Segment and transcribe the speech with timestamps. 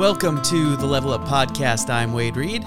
[0.00, 1.90] Welcome to the Level Up Podcast.
[1.90, 2.64] I'm Wade Reed.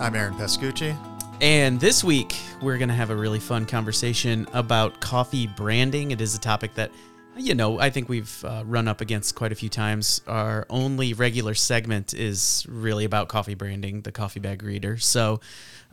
[0.00, 0.96] I'm Aaron Pascucci.
[1.40, 6.10] And this week, we're going to have a really fun conversation about coffee branding.
[6.10, 6.90] It is a topic that,
[7.36, 10.22] you know, I think we've uh, run up against quite a few times.
[10.26, 14.98] Our only regular segment is really about coffee branding, the coffee bag reader.
[14.98, 15.38] So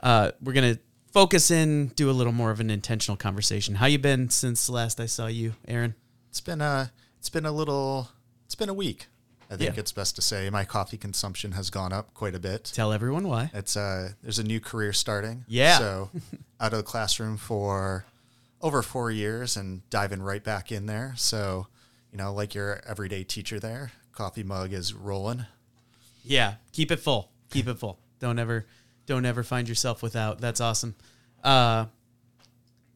[0.01, 0.81] uh, we're going to
[1.13, 3.75] focus in, do a little more of an intentional conversation.
[3.75, 5.93] How you been since last I saw you, Aaron?
[6.31, 8.09] It's been a, it's been a little,
[8.47, 9.05] it's been a week.
[9.51, 9.79] I think Yeah.
[9.79, 12.65] it's best to say my coffee consumption has gone up quite a bit.
[12.73, 13.49] Tell everyone why.
[13.53, 15.43] It's uh, there's a new career starting.
[15.47, 15.77] Yeah.
[15.79, 16.09] So
[16.59, 18.05] out of the classroom for
[18.61, 21.13] over four years and diving right back in there.
[21.17, 21.67] So,
[22.11, 25.45] you know, like your everyday teacher there, coffee mug is rolling.
[26.23, 27.31] Yeah, keep it full.
[27.49, 27.97] Keep it full.
[28.19, 28.67] Don't ever
[29.07, 30.39] don't ever find yourself without.
[30.41, 30.93] That's awesome.
[31.43, 31.85] Uh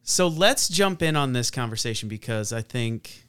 [0.04, 3.23] so let's jump in on this conversation because I think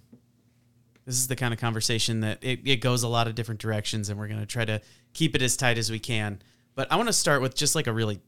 [1.06, 4.10] this is the kind of conversation that it, it goes a lot of different directions
[4.10, 4.82] and we're going to try to
[5.14, 6.42] keep it as tight as we can.
[6.74, 8.20] But I want to start with just like a really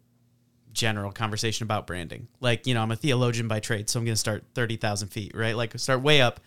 [0.73, 2.27] general conversation about branding.
[2.39, 5.31] Like, you know, I'm a theologian by trade, so I'm going to start 30,000 feet,
[5.35, 5.55] right?
[5.55, 6.39] Like start way up.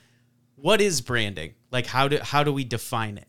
[0.55, 1.55] What is branding?
[1.71, 3.29] Like how do how do we define it?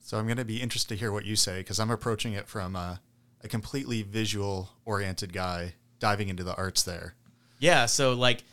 [0.00, 2.48] So I'm going to be interested to hear what you say because I'm approaching it
[2.48, 3.00] from a,
[3.42, 7.14] a completely visual oriented guy diving into the arts there.
[7.58, 8.44] Yeah, so like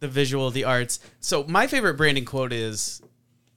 [0.00, 1.00] the visual, the arts.
[1.20, 3.02] So my favorite branding quote is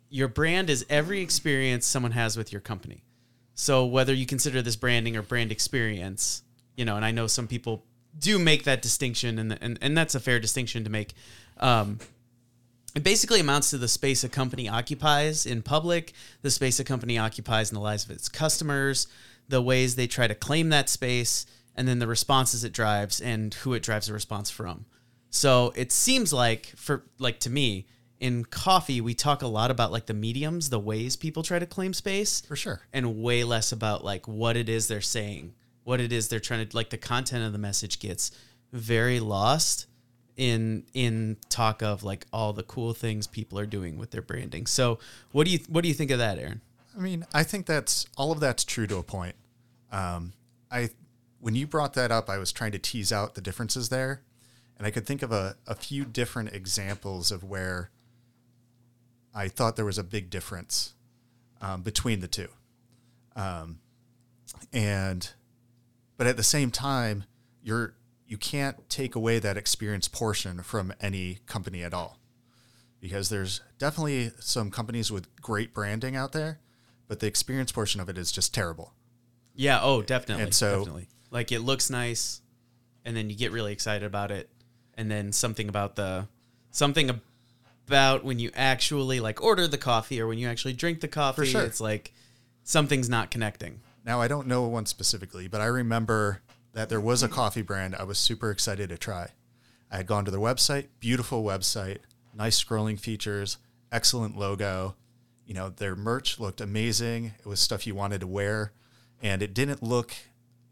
[0.10, 3.04] your brand is every experience someone has with your company.
[3.54, 6.44] So whether you consider this branding or brand experience,
[6.76, 7.84] you know, and I know some people
[8.18, 11.14] do make that distinction and and, and that's a fair distinction to make.
[11.60, 12.00] Um,
[12.96, 17.18] it basically amounts to the space a company occupies in public, the space a company
[17.18, 19.08] occupies in the lives of its customers,
[19.48, 23.54] the ways they try to claim that space, and then the responses it drives and
[23.54, 24.86] who it drives a response from.
[25.30, 27.86] So it seems like for like to me,
[28.20, 31.66] in coffee, we talk a lot about like the mediums, the ways people try to
[31.66, 32.82] claim space For sure.
[32.92, 36.68] and way less about like what it is they're saying, what it is they're trying
[36.68, 38.32] to like the content of the message gets
[38.74, 39.86] very lost
[40.36, 44.66] in in talk of like all the cool things people are doing with their branding.
[44.66, 45.00] So,
[45.32, 46.62] what do you what do you think of that, Aaron?
[46.96, 49.36] I mean, I think that's all of that's true to a point.
[49.92, 50.34] Um,
[50.72, 50.90] I
[51.40, 54.24] when you brought that up, I was trying to tease out the differences there,
[54.78, 57.92] and I could think of a, a few different examples of where
[59.38, 60.96] I thought there was a big difference
[61.62, 62.48] um, between the two.
[63.36, 63.80] Um,
[64.74, 65.30] and
[66.18, 67.26] but at the same time,
[67.62, 67.94] you're
[68.26, 72.18] you can't take away that experience portion from any company at all
[73.00, 76.60] because there's definitely some companies with great branding out there,
[77.08, 78.94] but the experience portion of it is just terrible.
[79.54, 80.46] Yeah, oh, definitely.
[80.46, 81.10] And so- definitely.
[81.30, 82.42] Like it looks nice
[83.06, 84.50] and then you get really excited about it
[84.94, 86.28] and then something about the
[86.72, 87.20] something
[87.88, 91.46] about when you actually like order the coffee or when you actually drink the coffee,
[91.46, 91.64] sure.
[91.64, 92.14] it's like
[92.64, 93.80] something's not connecting.
[94.06, 96.42] Now, I don't know one specifically, but I remember
[96.74, 99.30] that there was a coffee brand I was super excited to try.
[99.90, 102.00] I had gone to their website, beautiful website,
[102.36, 103.58] nice scrolling features,
[103.92, 104.96] excellent logo.
[105.46, 107.34] You know, their merch looked amazing.
[107.40, 108.74] It was stuff you wanted to wear,
[109.22, 110.14] and it didn't look,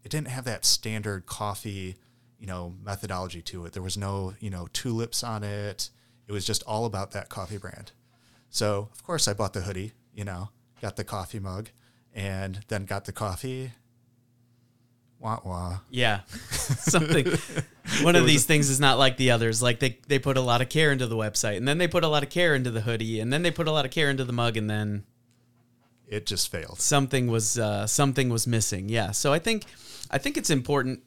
[0.04, 1.96] it didn't have that standard coffee,
[2.38, 3.72] you know, methodology to it.
[3.72, 5.90] There was no, you know, tulips on it.
[6.26, 7.92] It was just all about that coffee brand.
[8.50, 10.50] So, of course, I bought the hoodie, you know,
[10.80, 11.68] got the coffee mug,
[12.14, 13.72] and then got the coffee.
[15.18, 15.78] Wah wah.
[15.90, 16.20] Yeah.
[16.50, 17.26] Something
[18.02, 19.62] one of these things is not like the others.
[19.62, 22.04] Like they they put a lot of care into the website and then they put
[22.04, 24.10] a lot of care into the hoodie and then they put a lot of care
[24.10, 25.04] into the mug and then
[26.06, 26.78] It just failed.
[26.80, 28.90] something was uh, something was missing.
[28.90, 29.12] Yeah.
[29.12, 29.64] So I think
[30.10, 31.00] I think it's important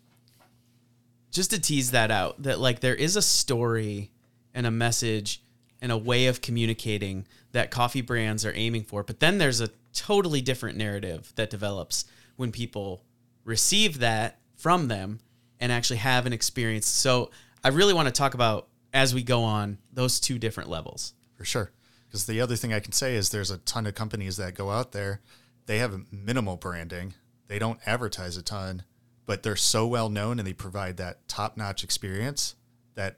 [1.31, 4.11] just to tease that out that like there is a story
[4.53, 5.43] and a message
[5.81, 9.69] and a way of communicating that coffee brands are aiming for, but then there's a
[9.93, 12.05] totally different narrative that develops
[12.35, 13.03] when people
[13.43, 15.19] receive that from them
[15.59, 16.87] and actually have an experience.
[16.87, 17.31] So
[17.63, 21.13] I really want to talk about as we go on those two different levels.
[21.35, 21.71] for sure.
[22.07, 24.71] Because the other thing I can say is there's a ton of companies that go
[24.71, 25.21] out there,
[25.67, 27.13] they have minimal branding,
[27.47, 28.83] they don't advertise a ton,
[29.27, 32.55] but they're so well known and they provide that top notch experience
[32.95, 33.17] that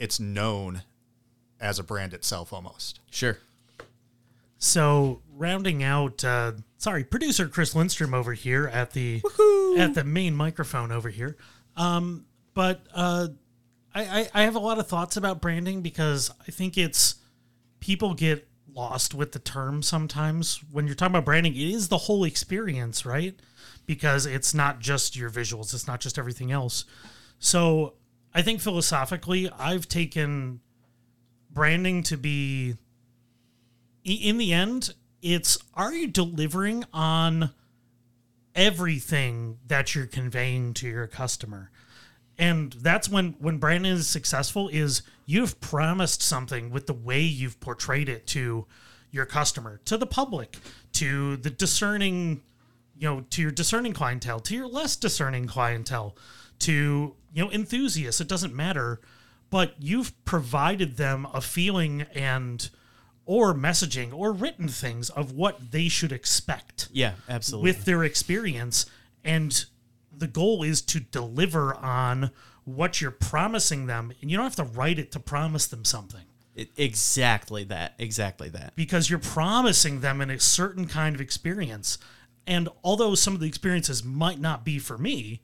[0.00, 0.82] it's known
[1.60, 2.98] as a brand itself almost.
[3.10, 3.38] Sure.
[4.58, 9.22] So rounding out, uh, sorry, producer Chris Lindstrom over here at the
[9.78, 11.36] at the main microphone over here.
[11.76, 13.28] Um, but uh,
[13.94, 17.16] I, I I have a lot of thoughts about branding because I think it's
[17.78, 21.54] people get lost with the term sometimes when you're talking about branding.
[21.54, 23.34] It is the whole experience, right?
[23.86, 26.84] Because it's not just your visuals, it's not just everything else.
[27.38, 27.94] So
[28.32, 30.60] I think philosophically, I've taken
[31.50, 32.76] branding to be
[34.04, 37.50] in the end, it's are you delivering on
[38.54, 41.70] everything that you're conveying to your customer.
[42.38, 47.60] And that's when when branding is successful is you've promised something with the way you've
[47.60, 48.66] portrayed it to
[49.10, 50.56] your customer, to the public,
[50.92, 52.40] to the discerning,
[52.96, 56.16] you know, to your discerning clientele, to your less discerning clientele,
[56.60, 58.20] to you know enthusiasts.
[58.20, 59.00] It doesn't matter,
[59.50, 62.68] but you've provided them a feeling and
[63.26, 67.70] or messaging or written things of what they should expect Yeah, absolutely.
[67.70, 68.86] with their experience
[69.22, 69.64] and
[70.16, 72.30] the goal is to deliver on
[72.64, 76.24] what you're promising them and you don't have to write it to promise them something
[76.56, 77.94] It- exactly that.
[77.98, 78.74] Exactly that.
[78.74, 81.98] because you're promising them in a certain kind of experience
[82.48, 85.40] and although some of the experiences might not be for me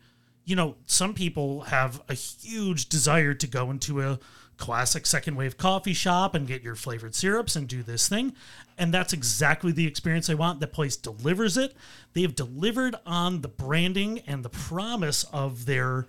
[0.46, 4.18] you know some people have a huge desire to go into a
[4.56, 8.32] classic second wave coffee shop and get your flavored syrups and do this thing.
[8.78, 10.60] And that's exactly the experience they want.
[10.60, 11.74] The place delivers it.
[12.14, 16.06] They have delivered on the branding and the promise of their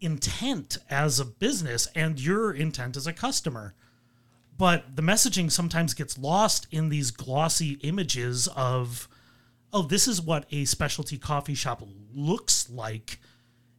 [0.00, 3.74] intent as a business and your intent as a customer.
[4.56, 9.08] But the messaging sometimes gets lost in these glossy images of
[9.72, 11.82] oh this is what a specialty coffee shop
[12.14, 13.18] looks like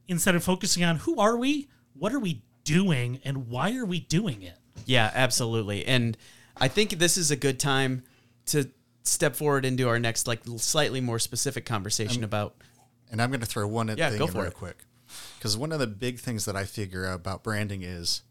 [0.07, 3.99] instead of focusing on who are we what are we doing and why are we
[3.99, 5.85] doing it Yeah, absolutely.
[5.85, 6.17] And
[6.57, 8.03] I think this is a good time
[8.47, 8.69] to
[9.03, 12.55] step forward into our next, like, slightly more specific conversation about.
[13.11, 14.53] And I'm going to throw one Yeah, thing go in for real it.
[14.53, 14.77] quick.
[15.37, 18.21] Because one of the big things that I figure out about branding is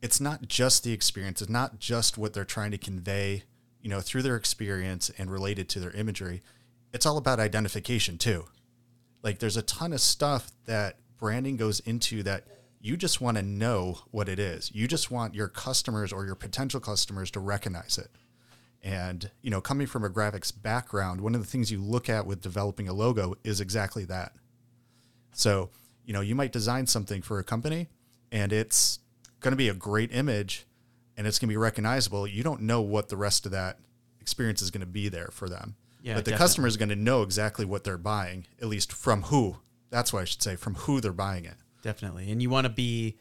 [0.00, 3.44] it's not just the experience, it's not just what they're trying to convey,
[3.82, 6.42] you know, through their experience and related to their imagery.
[6.92, 8.46] It's all about identification too.
[9.22, 12.44] Like there's a ton of stuff that branding goes into that
[12.80, 14.70] you just want to know what it is.
[14.74, 18.10] You just want your customers or your potential customers to recognize it.
[18.82, 22.24] And, you know, coming from a graphics background, one of the things you look at
[22.24, 24.32] with developing a logo is exactly that.
[25.32, 25.68] So,
[26.06, 27.88] you know, you might design something for a company
[28.32, 29.00] and it's
[29.40, 30.66] going to be a great image
[31.16, 32.26] and it's going to be recognizable.
[32.26, 33.78] You don't know what the rest of that
[34.20, 35.76] experience is going to be there for them.
[36.02, 36.38] Yeah, but the definitely.
[36.44, 39.56] customer is going to know exactly what they're buying, at least from who.
[39.90, 41.56] That's what I should say, from who they're buying it.
[41.82, 42.30] Definitely.
[42.30, 43.16] And you want to be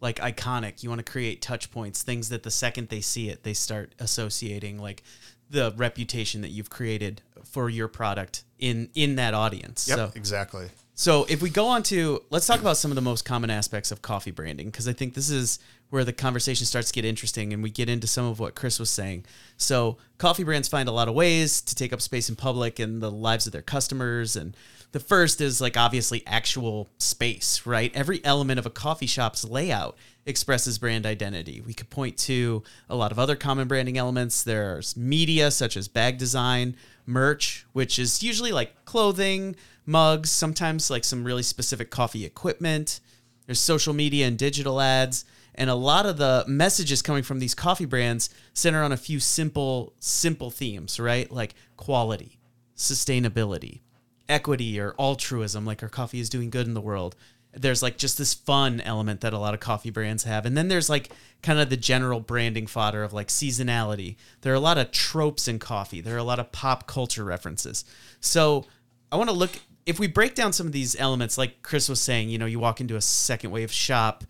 [0.00, 0.82] like iconic.
[0.82, 3.94] You want to create touch points, things that the second they see it, they start
[3.98, 5.02] associating like
[5.50, 9.86] the reputation that you've created for your product in in that audience.
[9.88, 10.66] Yep, So exactly.
[10.96, 13.90] So if we go on to let's talk about some of the most common aspects
[13.90, 15.58] of coffee branding because I think this is
[15.90, 18.78] where the conversation starts to get interesting and we get into some of what Chris
[18.78, 19.24] was saying.
[19.56, 23.02] So coffee brands find a lot of ways to take up space in public and
[23.02, 24.56] the lives of their customers and
[24.92, 27.90] the first is like obviously actual space, right?
[27.96, 31.60] Every element of a coffee shop's layout expresses brand identity.
[31.60, 34.44] We could point to a lot of other common branding elements.
[34.44, 36.76] There's media such as bag design,
[37.06, 43.00] merch, which is usually like clothing, mugs, sometimes like some really specific coffee equipment.
[43.46, 45.24] There's social media and digital ads.
[45.54, 49.20] And a lot of the messages coming from these coffee brands center on a few
[49.20, 51.30] simple, simple themes, right?
[51.30, 52.40] Like quality,
[52.76, 53.80] sustainability,
[54.28, 57.14] equity, or altruism, like our coffee is doing good in the world.
[57.52, 60.44] There's like just this fun element that a lot of coffee brands have.
[60.44, 64.16] And then there's like kind of the general branding fodder of like seasonality.
[64.40, 67.22] There are a lot of tropes in coffee, there are a lot of pop culture
[67.22, 67.84] references.
[68.18, 68.64] So
[69.12, 69.52] I want to look
[69.86, 72.58] if we break down some of these elements, like Chris was saying, you know, you
[72.58, 74.24] walk into a second wave shop,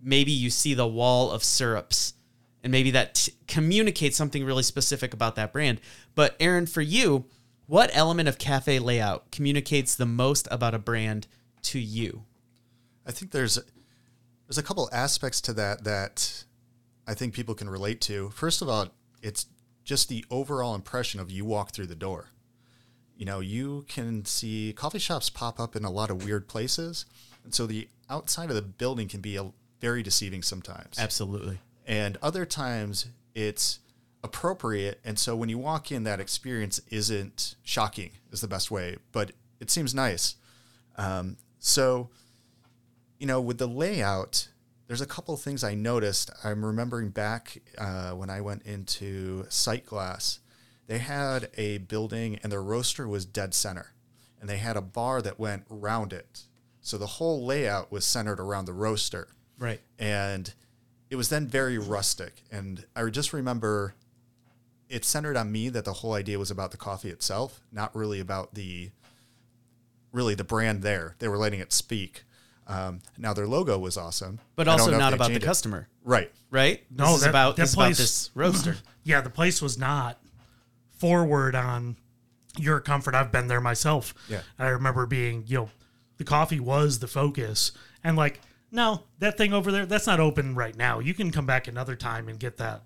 [0.00, 2.14] maybe you see the wall of syrups,
[2.62, 5.80] and maybe that t- communicates something really specific about that brand.
[6.14, 7.26] But Aaron, for you,
[7.66, 11.26] what element of cafe layout communicates the most about a brand
[11.62, 12.24] to you?
[13.06, 13.58] I think there's
[14.46, 16.44] there's a couple aspects to that that
[17.06, 18.30] I think people can relate to.
[18.30, 18.88] First of all,
[19.22, 19.46] it's
[19.84, 22.28] just the overall impression of you walk through the door.
[23.22, 27.06] You know, you can see coffee shops pop up in a lot of weird places,
[27.44, 30.98] and so the outside of the building can be a, very deceiving sometimes.
[30.98, 31.60] Absolutely.
[31.86, 33.78] And other times it's
[34.24, 38.10] appropriate, and so when you walk in, that experience isn't shocking.
[38.32, 40.34] Is the best way, but it seems nice.
[40.98, 42.10] Um, so,
[43.20, 44.48] you know, with the layout,
[44.88, 46.28] there's a couple of things I noticed.
[46.42, 50.40] I'm remembering back uh, when I went into Sightglass,
[50.86, 53.92] they had a building and their roaster was dead center,
[54.40, 56.42] and they had a bar that went round it.
[56.80, 59.80] So the whole layout was centered around the roaster Right.
[59.98, 60.52] and
[61.10, 63.94] it was then very rustic and i just remember
[64.88, 68.18] it centered on me that the whole idea was about the coffee itself not really
[68.18, 68.90] about the
[70.12, 72.24] really the brand there they were letting it speak
[72.66, 75.46] um, now their logo was awesome But also not about the changed it.
[75.46, 76.82] customer, right right?
[76.90, 78.76] No, this is that- about that this is about this roaster.
[79.04, 80.18] yeah the place was not
[81.02, 81.96] forward on
[82.56, 83.16] your comfort.
[83.16, 84.14] I've been there myself.
[84.28, 84.42] Yeah.
[84.56, 85.70] I remember being, you know,
[86.18, 87.72] the coffee was the focus,
[88.04, 88.40] and like,
[88.70, 91.00] no, that thing over there, that's not open right now.
[91.00, 92.82] You can come back another time and get that.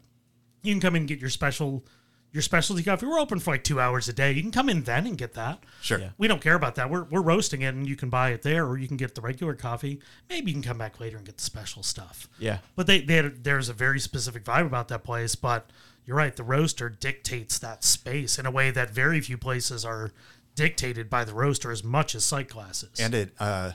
[0.62, 1.84] You can come in and get your special,
[2.32, 3.04] your specialty coffee.
[3.04, 4.32] We're open for like two hours a day.
[4.32, 5.62] You can come in then and get that.
[5.82, 5.98] Sure.
[5.98, 6.08] Yeah.
[6.16, 6.88] We don't care about that.
[6.88, 9.20] We're, we're roasting it, and you can buy it there, or you can get the
[9.20, 10.00] regular coffee.
[10.30, 12.28] Maybe you can come back later and get the special stuff.
[12.38, 12.58] Yeah.
[12.76, 15.34] But they, they had, there's a very specific vibe about that place.
[15.34, 15.68] But
[16.06, 20.12] you're right, the roaster dictates that space in a way that very few places are
[20.54, 22.98] dictated by the roaster as much as sight glasses.
[22.98, 23.72] and it uh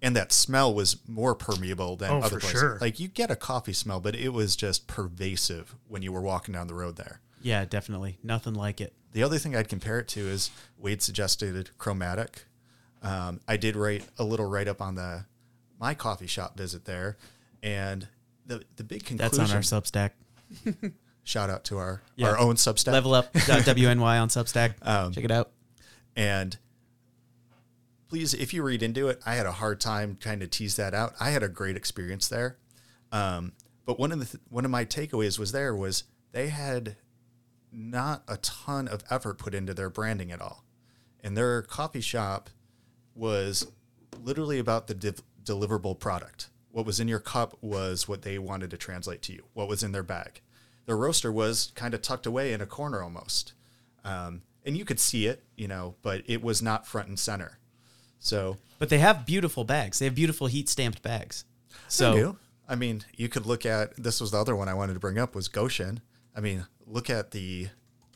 [0.00, 2.60] and that smell was more permeable than Oh, other for places.
[2.60, 2.78] sure.
[2.80, 6.54] Like you get a coffee smell, but it was just pervasive when you were walking
[6.54, 7.20] down the road there.
[7.40, 8.18] Yeah, definitely.
[8.22, 8.94] Nothing like it.
[9.12, 12.46] The other thing I'd compare it to is Wade suggested chromatic.
[13.02, 15.26] Um, I did write a little write up on the
[15.78, 17.16] my coffee shop visit there,
[17.62, 18.08] and
[18.46, 19.38] the the big conclusion.
[19.38, 20.10] That's on our Substack.
[21.24, 22.28] shout out to our Yeah.
[22.28, 22.92] our own Substack.
[22.92, 24.74] Level up WNY on Substack.
[24.82, 25.50] Um, Check it out.
[26.16, 26.56] And
[28.08, 30.94] please, if you read into it, I had a hard time kind of tease that
[30.94, 31.14] out.
[31.20, 32.58] I had a great experience there.
[33.10, 33.52] Um,
[33.84, 36.96] but one of the th- one of my takeaways was there was they had
[37.72, 40.64] not a ton of effort put into their branding at all,
[41.22, 42.50] and their coffee shop
[43.14, 43.66] was
[44.22, 46.48] literally about the div- deliverable product.
[46.70, 49.44] What was in your cup was what they wanted to translate to you.
[49.52, 50.40] What was in their bag.
[50.86, 53.52] Their roaster was kind of tucked away in a corner almost,
[54.04, 57.58] um, and you could see it, you know, but it was not front and center.
[58.18, 59.98] So But they have beautiful bags.
[59.98, 61.44] They have beautiful heat stamped bags.
[61.88, 62.14] So.
[62.68, 65.18] I mean, you could look at this was the other one I wanted to bring
[65.18, 66.00] up was Goshen.
[66.34, 67.68] I mean, look at the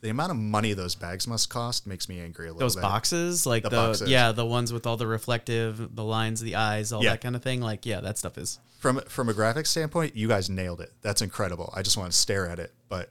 [0.02, 2.82] the amount of money those bags must cost makes me angry a little those bit.
[2.82, 4.08] boxes, like the, The boxes.
[4.10, 7.10] yeah, the ones with all the reflective, the lines, the eyes, all Yeah.
[7.12, 7.60] that kind of thing.
[7.60, 8.58] Like, yeah, that stuff is.
[8.78, 10.92] From from a graphic standpoint, you guys nailed it.
[11.02, 11.72] That's incredible.
[11.74, 12.72] I just want to stare at it.
[12.88, 13.10] But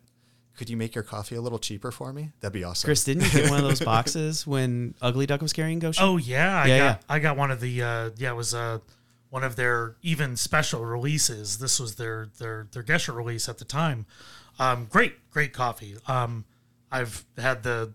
[0.55, 2.31] could you make your coffee a little cheaper for me?
[2.39, 2.87] That'd be awesome.
[2.87, 6.03] Chris, didn't you get one of those boxes when Ugly Duck was carrying Goshen?
[6.03, 6.97] Oh yeah, I Yeah, got yeah.
[7.09, 8.77] I got one of the uh yeah, it was uh
[9.31, 11.57] one of their even special releases.
[11.57, 14.05] This was their their their Gesha release at the time.
[14.59, 15.97] Um great, great coffee.
[16.07, 16.45] Um
[16.95, 17.93] I've had the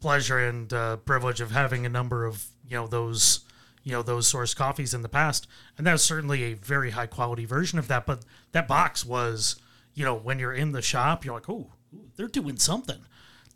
[0.00, 3.40] pleasure and uh, privilege of having a number of, you know, those
[3.84, 5.46] you know, those source coffees in the past.
[5.76, 8.06] And that was certainly a very high quality version of that.
[8.06, 9.56] But that box was,
[9.92, 11.70] you know, when you're in the shop, you're like, oh,
[12.16, 12.98] they're doing something.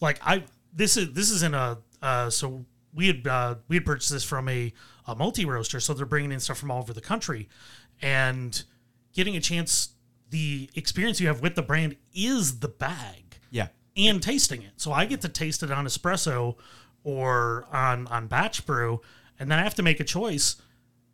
[0.01, 2.65] Like I, this is this is in a uh, so
[2.95, 4.73] we had uh, we had purchased this from a,
[5.07, 7.49] a multi roaster, so they're bringing in stuff from all over the country,
[8.01, 8.65] and
[9.13, 9.91] getting a chance.
[10.31, 13.28] The experience you have with the brand is the bag.
[13.99, 14.73] And tasting it.
[14.77, 16.57] So I get to taste it on espresso
[17.05, 19.01] or on on batch brew,
[19.39, 20.57] and then I have to make a choice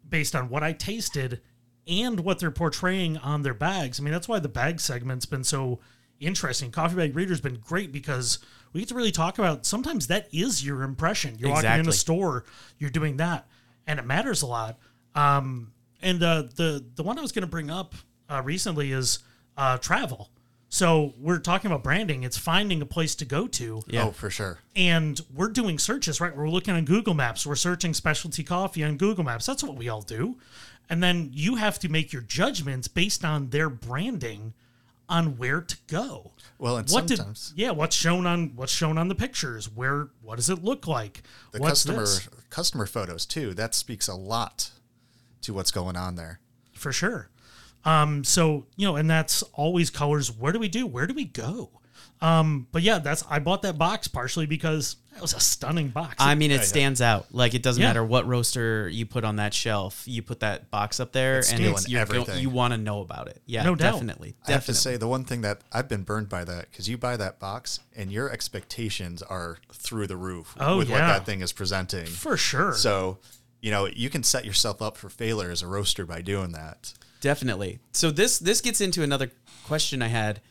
[0.08, 1.40] based on what I tasted
[1.86, 3.98] and what they're portraying on their bags.
[3.98, 5.80] I mean, that's why the bag segment's been so
[6.20, 6.70] interesting.
[6.70, 8.38] Coffee Bag Reader's been great because
[8.72, 11.36] we get to really talk about sometimes that is your impression.
[11.38, 12.44] You're walking in a store,
[12.78, 13.46] you're doing that,
[13.86, 14.78] and it matters a lot.
[15.14, 15.72] Um,
[16.02, 17.94] and uh, the the one I was going to bring up
[18.28, 19.20] uh, recently is
[19.56, 20.30] uh, travel.
[20.74, 22.24] So we're talking about branding.
[22.24, 24.06] It's finding a place to go to, Yeah.
[24.06, 24.58] Oh, for sure.
[24.74, 26.20] and we're doing searches.
[26.20, 27.46] Right, we're looking on Google Maps.
[27.46, 29.46] We're searching specialty coffee on Google Maps.
[29.46, 30.36] That's what we all do.
[30.90, 34.52] And then you have to make your judgments based on their branding
[35.08, 36.32] on where to go.
[36.58, 37.70] Well, and what sometimes did yeah?
[37.70, 39.70] What's shown on what's shown on the pictures?
[39.72, 41.22] Where what does it look like?
[41.52, 42.28] the what's customer this?
[42.50, 43.54] customer photos too.
[43.54, 44.72] That speaks a lot
[45.42, 46.40] to what's going on there.
[46.72, 47.28] for sure.
[47.84, 50.30] Um, so you know, and that's always colors.
[50.32, 50.86] Where do we do?
[50.86, 51.70] Where do we go?
[52.20, 56.14] Um, but yeah, that's I bought that box partially because that was a stunning box.
[56.18, 57.26] I mean, it stands out.
[57.34, 57.88] Like it doesn't Yeah.
[57.90, 60.04] matter what roaster you put on that shelf.
[60.06, 62.40] You put that box up there, and it's, you're go- everything.
[62.40, 63.42] you want to know about it.
[63.44, 63.92] Yeah, No doubt.
[63.94, 64.36] definitely.
[64.46, 66.96] I have to say the one thing that I've been burned by that because you
[66.96, 71.42] buy that box and your expectations are through the roof Oh, with what that thing
[71.42, 72.06] is presenting.
[72.06, 72.72] for sure.
[72.74, 73.18] So,
[73.60, 76.94] you know, you can set yourself up for failure as a roaster by doing that.
[77.24, 77.78] Definitely.
[77.92, 79.30] So this this gets into another
[79.64, 80.42] question I had.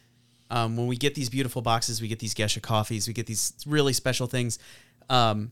[0.50, 3.54] Um, when we get these beautiful boxes, we get these Gesha coffees, we get these
[3.68, 4.58] really special things.
[5.08, 5.52] Um,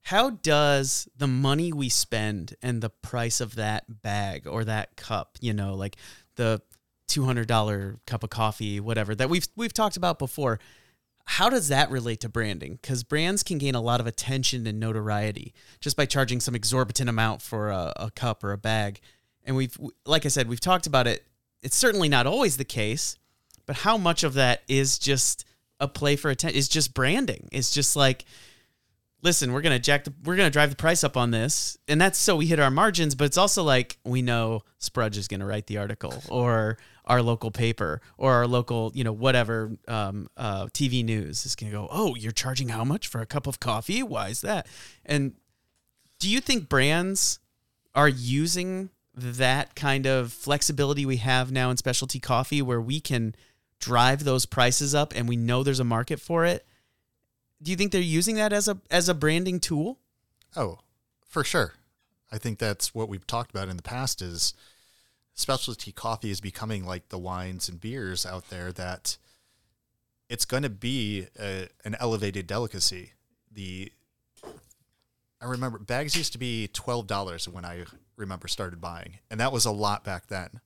[0.00, 5.36] how does the money we spend and the price of that bag or that cup,
[5.42, 5.96] you know, like
[6.36, 6.62] the
[7.08, 10.58] two hundred dollar cup of coffee, whatever that we've we've talked about before,
[11.26, 12.78] how does that relate to branding?
[12.80, 17.10] Because brands can gain a lot of attention and notoriety just by charging some exorbitant
[17.10, 19.02] amount for a, a cup or a bag.
[19.44, 21.24] And we've, like I said, we've talked about it.
[21.62, 23.16] It's certainly not always the case,
[23.66, 25.44] but how much of that is just
[25.80, 26.58] a play for attention?
[26.58, 27.48] Is just branding?
[27.52, 28.24] It's just like,
[29.22, 32.18] listen, we're gonna jack the, we're gonna drive the price up on this, and that's
[32.18, 33.14] so we hit our margins.
[33.14, 37.50] But it's also like we know Sprudge is gonna write the article, or our local
[37.50, 42.14] paper or our local, you know, whatever um, uh, TV news is to go, oh,
[42.14, 44.02] you're charging how much for a cup of coffee?
[44.02, 44.66] Why is that?
[45.04, 45.34] And
[46.18, 47.40] do you think brands
[47.94, 53.34] are using that kind of flexibility we have now in specialty coffee where we can
[53.78, 56.66] drive those prices up and we know there's a market for it?
[57.62, 59.98] Do you think they're using that as a as a branding tool?
[60.56, 60.78] Oh,
[61.26, 61.74] for sure.
[62.30, 64.54] I think that's what we've talked about in the past is
[65.34, 69.18] specialty coffee is becoming like the wines and beers out there that
[70.28, 73.12] it's going to be a, an elevated delicacy.
[73.50, 73.92] The
[75.42, 77.84] I remember bags used to be twelve dollars when I
[78.16, 80.60] remember started buying, and that was a lot back then.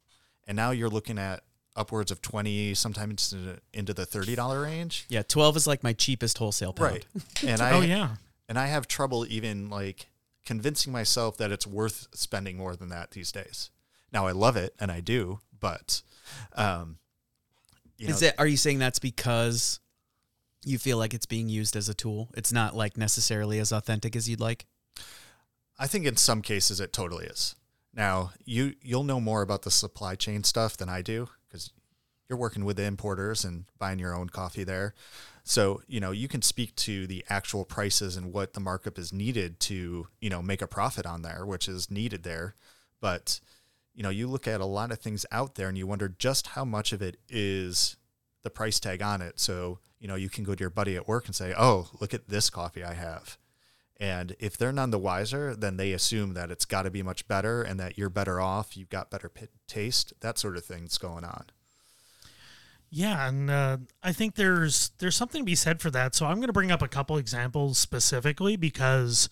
[0.47, 1.43] And now you're looking at
[1.75, 5.07] upwards of twenty, sometimes into, into the thirty dollar range.
[5.09, 6.93] Yeah, 12 is like my cheapest wholesale pound.
[6.93, 7.07] Right.
[7.47, 8.17] And I oh yeah.
[8.49, 10.09] and I have trouble even like
[10.45, 13.71] convincing myself that it's worth spending more than that these days.
[14.13, 16.03] Now I love it and I do, but
[16.55, 16.99] um,
[17.99, 19.81] you Is know, it are you saying that's because
[20.71, 22.29] you feel like it's being used as a tool?
[22.35, 24.67] It's not like necessarily as authentic as you'd like?
[25.79, 27.55] I think in some cases it totally is.
[27.95, 31.73] Now you you'll know more about the supply chain stuff than I do because
[32.29, 34.95] you're working with the importers and buying your own coffee there.
[35.45, 39.13] So, you know, you can speak to the actual prices and what the markup is
[39.13, 42.57] needed to, you know, make a profit on there, which is needed there.
[43.01, 43.39] But,
[43.95, 46.49] you know, you look at a lot of things out there and you wonder just
[46.49, 47.97] how much of it is
[48.43, 49.39] the price tag on it.
[49.39, 52.15] So, you know, you can go to your buddy at work and say, oh, look
[52.15, 53.39] at this coffee I have.
[53.99, 57.27] And if they're none the wiser, then they assume that it's got to be much
[57.27, 60.99] better and that you're better off, you've got better pit taste, that sort of thing's
[60.99, 61.47] going on.
[62.91, 66.15] Yeah, and uh, I think there's there's something to be said for that.
[66.15, 69.29] So I'm going to bring up a couple examples specifically because,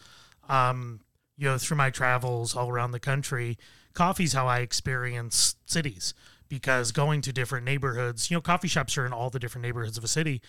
[0.48, 1.00] um,
[1.36, 3.56] you know, through my travels all around the country,
[3.92, 6.14] coffee's how I experience cities.
[6.48, 9.98] Because going to different neighborhoods, you know, coffee shops are in all the different neighborhoods
[9.98, 10.40] of a city,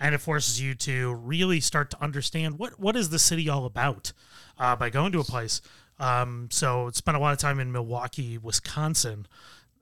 [0.00, 3.64] and it forces you to really start to understand what what is the city all
[3.64, 4.12] about
[4.58, 5.60] uh, by going to a place.
[5.98, 9.26] Um, so spent a lot of time in Milwaukee, Wisconsin,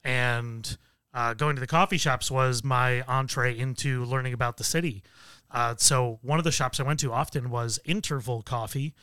[0.04, 0.76] and
[1.14, 5.02] uh, going to the coffee shops was my entree into learning about the city.
[5.50, 8.94] Uh, so one of the shops I went to often was Interval Coffee.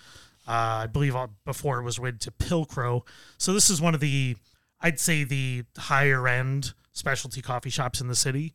[0.47, 3.01] Uh, I believe uh, before it was rated to Pilcrow.
[3.37, 4.37] So this is one of the,
[4.81, 8.53] I'd say the higher end specialty coffee shops in the city,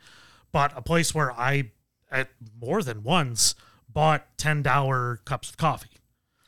[0.52, 1.70] but a place where I,
[2.10, 2.28] at
[2.60, 3.54] more than once,
[3.88, 5.88] bought ten dollar cups of coffee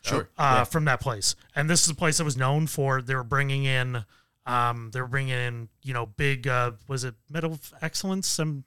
[0.02, 0.28] Sure.
[0.38, 1.34] uh, from that place.
[1.56, 4.04] And this is a place that was known for they were bringing in,
[4.46, 8.26] um, they were bringing in, you know, big, uh, was it Medal of Excellence?
[8.28, 8.64] Some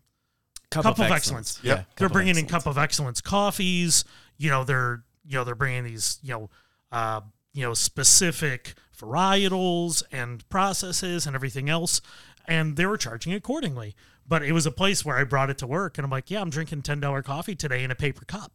[0.71, 1.59] Cup, Cup of Excellence.
[1.63, 1.75] Yeah.
[1.75, 1.85] Yep.
[1.97, 4.03] they're bringing in Cup of Excellence coffees.
[4.37, 6.49] You know, they're you know they're bringing these you know,
[6.91, 7.21] uh,
[7.53, 12.01] you know specific varietals and processes and everything else,
[12.47, 13.95] and they were charging accordingly.
[14.27, 16.41] But it was a place where I brought it to work, and I'm like, yeah,
[16.41, 18.51] I'm drinking ten dollar coffee today in a paper cup.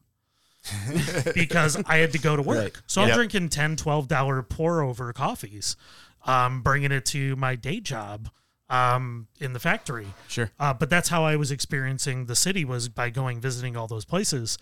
[1.34, 2.56] because I had to go to work.
[2.56, 2.72] Right.
[2.86, 3.16] So I'm Yep.
[3.16, 5.76] drinking 10 $12 pour over coffees,
[6.24, 8.30] um, bringing it to my day job
[8.70, 10.06] um, in the factory.
[10.28, 10.52] Sure.
[10.60, 14.04] Uh, but that's how I was experiencing the city was by going visiting all those
[14.04, 14.56] places.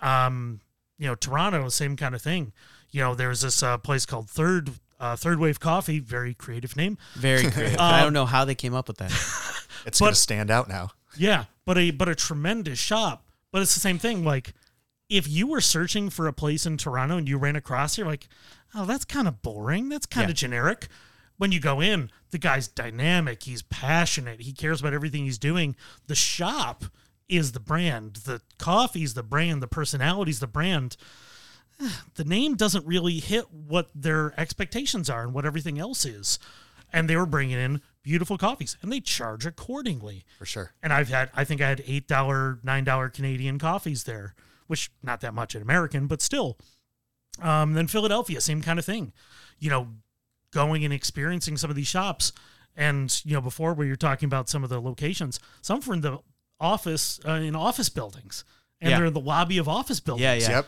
[0.00, 0.60] Um,
[0.98, 2.52] you know, Toronto, same kind of thing.
[2.90, 6.98] You know, there's this uh, place called Third uh, Third Wave Coffee, very creative name.
[7.14, 7.80] Very creative.
[7.80, 9.10] I don't know how they came up with that.
[9.86, 10.90] It's going But- to stand out now.
[11.16, 13.24] Yeah, but a but a tremendous shop.
[13.50, 14.24] But it's the same thing.
[14.24, 14.52] Like,
[15.08, 18.28] if you were searching for a place in Toronto and you ran across, you're like,
[18.74, 19.88] oh, that's kind of boring.
[19.88, 20.32] That's kind Yeah.
[20.32, 20.88] of generic.
[21.38, 23.42] When you go in, the guy's dynamic.
[23.44, 24.42] He's passionate.
[24.42, 25.74] He cares about everything he's doing.
[26.08, 26.84] The shop
[27.28, 28.16] is the brand.
[28.26, 29.62] The coffee's the brand.
[29.62, 30.98] The personality's the brand.
[32.14, 36.38] The name doesn't really hit what their expectations are and what everything else is.
[36.92, 40.72] And they were bringing in beautiful coffees, and they charge accordingly For sure.
[40.82, 44.34] and I've had I think I had eight dollar, nine dollar Canadian coffees there,
[44.66, 46.58] which not that much in American, but still.
[47.40, 49.12] Um, then Philadelphia, same kind of thing.
[49.60, 49.88] You know,
[50.52, 52.32] going and experiencing some of these shops,
[52.76, 56.00] and you know, before we were talking about some of the locations, some were in
[56.00, 56.18] the
[56.58, 58.44] office uh, in office buildings,
[58.80, 58.96] and Yeah.
[58.98, 60.50] they're in the lobby of office buildings Yeah, yeah.
[60.56, 60.66] Yep.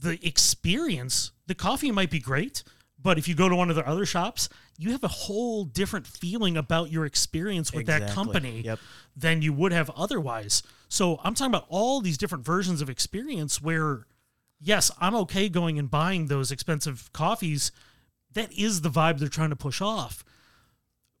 [0.00, 2.62] The experience, the coffee might be great,
[3.00, 6.06] but if you go to one of the other shops, you have a whole different
[6.06, 8.78] feeling about your experience with that company Yep.
[9.16, 10.62] than you would have otherwise.
[10.88, 14.06] So I'm talking about all these different versions of experience where,
[14.60, 17.72] yes, I'm okay going and buying those expensive coffees.
[18.32, 20.24] That is the vibe they're trying to push off.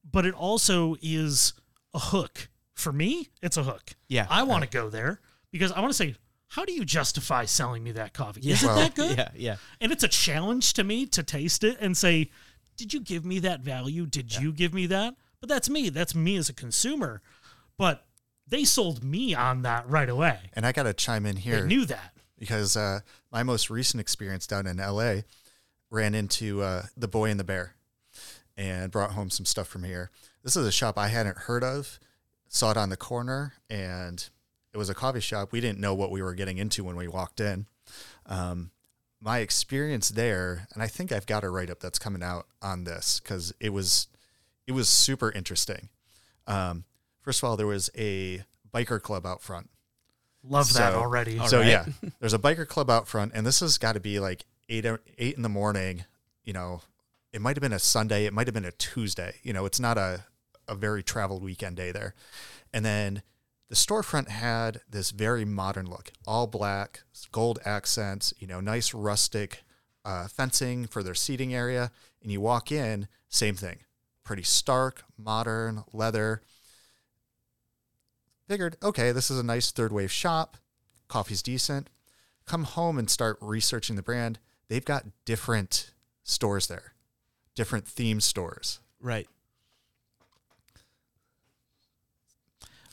[0.08, 1.52] But it also is
[1.92, 2.48] a hook.
[2.74, 3.94] For me, it's a hook.
[4.08, 4.26] Yeah.
[4.30, 6.14] I want to go there because I want to say,
[6.48, 8.40] how do you justify selling me that coffee?
[8.50, 8.72] Is Yeah.
[8.72, 9.16] it that good?
[9.18, 9.56] Yeah, yeah.
[9.80, 12.30] And it's a challenge to me to taste it and say,
[12.76, 14.06] did you give me that value?
[14.06, 15.14] Did you give me that?
[15.40, 15.88] but that's me.
[15.88, 17.22] That's me as a consumer.
[17.76, 18.04] But
[18.48, 20.38] they sold me on that right away.
[20.54, 21.60] And I got to chime in here.
[21.60, 22.12] They knew that.
[22.36, 25.20] because uh, my most recent experience down in LA
[25.90, 27.74] ran into uh, the Boy and the Bear
[28.56, 30.10] and brought home some stuff from here.
[30.42, 32.00] This is a shop I hadn't heard of.
[32.48, 34.28] Saw it on the corner, and
[34.72, 35.52] it was a coffee shop.
[35.52, 37.66] We didn't know what we were getting into when we walked in.
[38.26, 38.70] Um,
[39.20, 42.84] my experience there, and I think I've got a write up that's coming out on
[42.84, 44.06] this because it was
[44.66, 45.88] it was super interesting.
[46.46, 46.84] Um,
[47.22, 49.70] first of all, there was a biker club out front.
[50.44, 51.38] Love that already.
[51.46, 51.66] so right.
[51.66, 51.86] yeah,
[52.20, 54.86] there's a biker club out front, and this has got to be like eight
[55.18, 56.04] eight in the morning.
[56.44, 56.82] You know,
[57.32, 59.34] it might have been a Sunday, it might have been a Tuesday.
[59.42, 60.24] You know, it's not a
[60.68, 62.14] a very traveled weekend day there.
[62.72, 63.22] And then
[63.68, 67.02] the storefront had this very modern look, all black,
[67.32, 68.32] gold accents.
[68.38, 69.62] You know, nice rustic
[70.04, 71.90] uh, fencing for their seating area.
[72.22, 73.80] And you walk in, same thing,
[74.24, 76.42] pretty stark, modern leather.
[78.48, 80.56] Figured, okay, this is a nice third wave shop.
[81.06, 81.90] Coffee's decent.
[82.46, 84.38] Come home and start researching the brand.
[84.68, 85.92] They've got different
[86.24, 86.94] stores there,
[87.54, 88.80] different theme stores.
[89.00, 89.28] Right.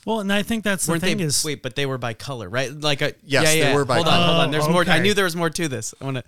[0.06, 1.24] Well, and I think that's the Weren't thing they?
[1.24, 2.72] is wait, but they were by color, right?
[2.72, 3.76] Like a Yes, yeah, they yeah.
[3.76, 4.52] were by hold on, hold on.
[4.52, 4.84] There's more.
[4.84, 5.02] I oh, okay.
[5.02, 5.94] knew there was more to this.
[6.00, 6.24] I want to.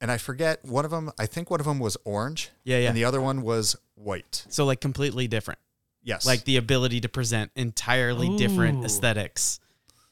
[0.00, 2.50] And I forget one of them, I think one of them was orange.
[2.64, 2.88] Yeah, yeah.
[2.88, 4.44] And the other one was white.
[4.48, 5.60] So like completely different.
[6.02, 6.26] Yes.
[6.26, 8.86] Like the ability to present entirely different Ooh.
[8.86, 9.60] aesthetics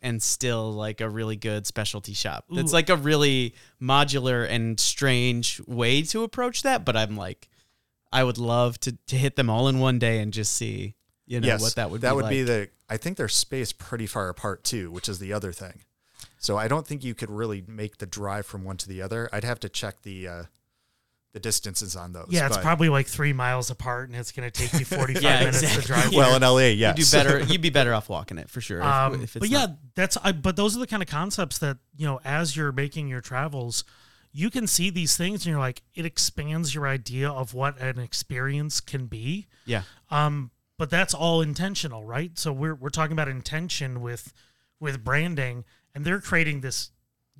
[0.01, 2.47] and still like a really good specialty shop.
[2.51, 2.75] It's Ooh.
[2.75, 7.49] like a really modular and strange way to approach that, but I'm like
[8.13, 10.95] I would love to to hit them all in one day and just see,
[11.33, 12.07] you know, yes, what that would be.
[12.07, 12.31] that be would like.
[12.31, 15.83] be the I think they're spaced pretty far apart too, which is the other thing.
[16.39, 19.29] So I don't think you could really make the drive from one to the other.
[19.33, 20.43] I'd have to check the uh,
[21.33, 22.27] the distances on those.
[22.31, 25.15] yeah, it's but- probably like three miles apart, and it's going to take you forty
[25.15, 25.83] five Yeah, minutes exactly.
[25.83, 26.13] to drive.
[26.15, 26.49] well there.
[26.49, 26.99] in LA, yes.
[26.99, 28.83] You'd do better you'd be better off walking it for sure.
[28.83, 31.79] Um, if it's but yeah, that's I, but those are the kind of concepts that
[31.97, 33.85] you know as you're making your travels,
[34.33, 37.99] you can see these things and you're like it expands your idea of what an
[37.99, 39.47] experience can be.
[39.65, 39.83] yeah.
[40.11, 40.51] Um,
[40.83, 42.37] but that's all intentional, right?
[42.37, 44.33] So we're we're talking about intention with
[44.81, 45.65] with branding,
[45.95, 46.91] and they're creating this,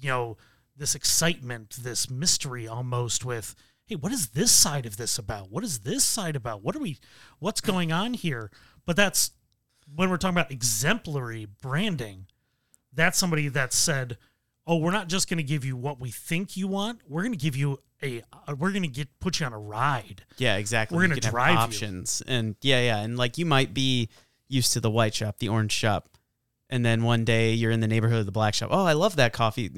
[0.01, 0.37] you know,
[0.77, 5.51] this excitement, this mystery almost with, hey, what is this side of this about?
[5.51, 6.63] What is this side about?
[6.63, 7.01] What are we?
[7.41, 8.49] What's going on here?
[8.87, 9.33] But that's
[9.93, 12.27] when we're talking about exemplary branding.
[12.93, 14.19] That's somebody that said,
[14.69, 17.01] "Oh, we're not just going to give you what we think you want.
[17.09, 18.23] We're going to give you a.
[18.49, 20.97] Uh, we're going to get put you on a ride." Yeah, exactly.
[20.97, 21.59] We're gonna can have drive you.
[21.59, 24.09] options, and yeah, yeah, and like you might be
[24.49, 26.09] used to the white shop, the orange shop,
[26.69, 28.69] and then one day you're in the neighborhood of the black shop.
[28.73, 29.71] Oh, I love that coffee,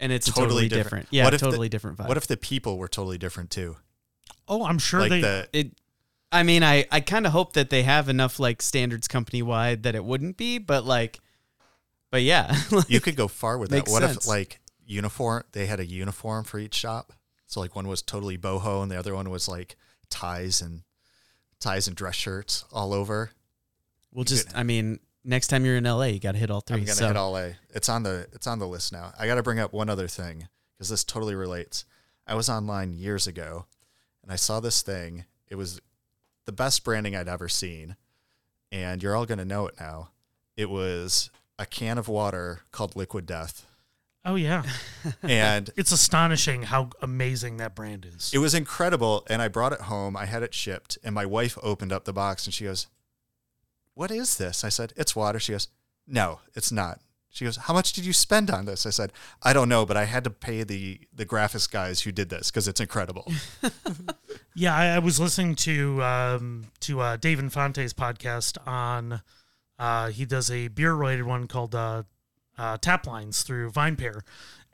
[0.00, 0.84] and it's Totally totally, different.
[0.84, 1.08] different.
[1.10, 2.08] Yeah, What if the- totally different vibe.
[2.08, 3.76] What if the people were totally different too?
[4.48, 5.20] Oh, I'm sure like they.
[5.22, 5.72] the it?
[6.32, 9.84] I mean, I I kind of hope that they have enough like standards company wide
[9.84, 11.20] that it wouldn't be, but like,
[12.10, 12.54] but yeah,
[12.88, 13.88] you could go far with that.
[13.88, 14.16] What sense.
[14.18, 15.44] if like uniform?
[15.52, 17.12] They had a uniform for each shop.
[17.54, 19.76] So like one was totally boho, and the other one was like
[20.10, 20.82] ties and
[21.60, 23.30] ties and dress shirts all over.
[24.12, 24.48] we'll just.
[24.56, 26.96] I mean, next time you're in LA, you got to hit all 3 I'm gonna
[26.96, 27.06] so.
[27.06, 27.54] hit all A.
[27.72, 29.12] It's on the it's on the list now.
[29.16, 31.84] I got to bring up one other thing because this totally relates.
[32.26, 33.66] I was online years ago,
[34.24, 35.24] and I saw this thing.
[35.46, 35.80] It was
[36.46, 37.94] the best branding I'd ever seen,
[38.72, 40.10] and you're all gonna know it now.
[40.56, 43.64] It was a can of water called Liquid Death,
[44.24, 44.62] oh yeah,
[45.22, 48.30] and it's astonishing how amazing that brand is.
[48.32, 50.16] It was incredible, and I brought it home.
[50.16, 52.86] I had it shipped, and my wife opened up the box and she goes,
[53.94, 55.68] "What is this?" I said, "It's water." She goes,
[56.06, 59.52] "No, it's not." She goes, "How much did you spend on this?" I said, "I
[59.52, 62.68] don't know, but I had to pay the the graphics guys who did this because
[62.68, 63.30] it's incredible."
[64.54, 69.20] yeah, I, I was listening to um, to uh, Dave Infante's podcast on.
[69.76, 72.04] Uh, he does a beer related one called uh,
[72.58, 74.20] uh, Tap Lines through VinePair,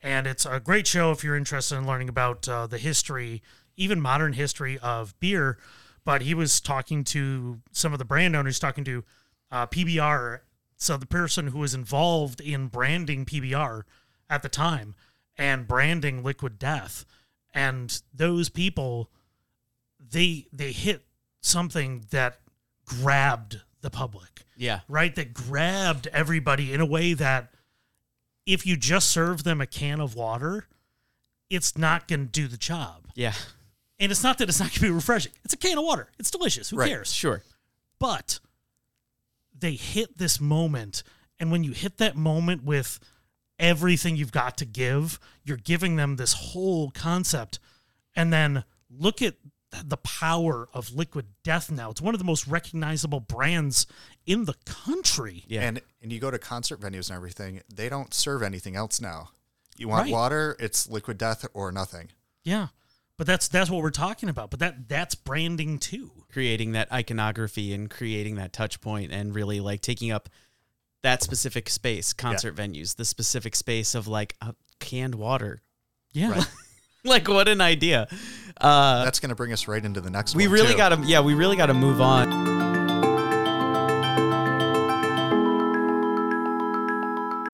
[0.02, 3.42] and it's a great show if you're interested in learning about uh, the history,
[3.76, 5.58] even modern history of beer.
[6.04, 9.04] But he was talking to some of the brand owners, talking to
[9.50, 10.40] uh, PBR,
[10.76, 13.82] so the person who was involved in branding PBR
[14.30, 14.94] at the time
[15.36, 17.04] and branding Liquid Death,
[17.54, 19.10] and those people
[20.10, 21.02] they they hit
[21.40, 22.40] something that
[22.84, 24.44] grabbed the public.
[24.56, 25.14] Yeah, right?
[25.14, 27.52] That grabbed everybody in a way that
[28.52, 30.66] if you just serve them a can of water
[31.48, 33.08] it's not going to do the job.
[33.16, 33.32] Yeah,
[33.98, 35.32] and it's not that it's not going to be refreshing.
[35.44, 36.06] It's a can of water.
[36.18, 36.70] It's delicious.
[36.70, 36.88] Who Right.
[36.88, 37.12] cares?
[37.12, 37.42] Sure.
[37.98, 38.38] but
[39.58, 41.02] they hit this moment
[41.38, 42.98] and when you hit that moment with
[43.58, 47.58] everything you've got to give you're giving them this whole concept.
[48.16, 49.34] And then look at
[49.84, 51.90] the power of Liquid Death now.
[51.90, 53.86] It's one of the most recognizable brands
[54.26, 55.44] in the country.
[55.46, 55.62] Yeah.
[55.62, 59.30] And and you go to concert venues and everything, they don't serve anything else now.
[59.76, 60.12] You want Right.
[60.12, 62.10] water, it's liquid death or nothing.
[62.42, 62.68] Yeah.
[63.16, 64.50] But that's that's what we're talking about.
[64.50, 66.10] But that that's branding too.
[66.32, 70.28] creating that iconography and creating that touch point and really like taking up
[71.02, 75.62] that specific space concert venues the specific space of like uh, canned water
[76.12, 76.44] Yeah.
[77.04, 78.06] like what an idea
[78.60, 80.54] uh That's going to bring us right into the next we one.
[80.54, 80.76] really too.
[80.76, 82.60] got to yeah we really got to move on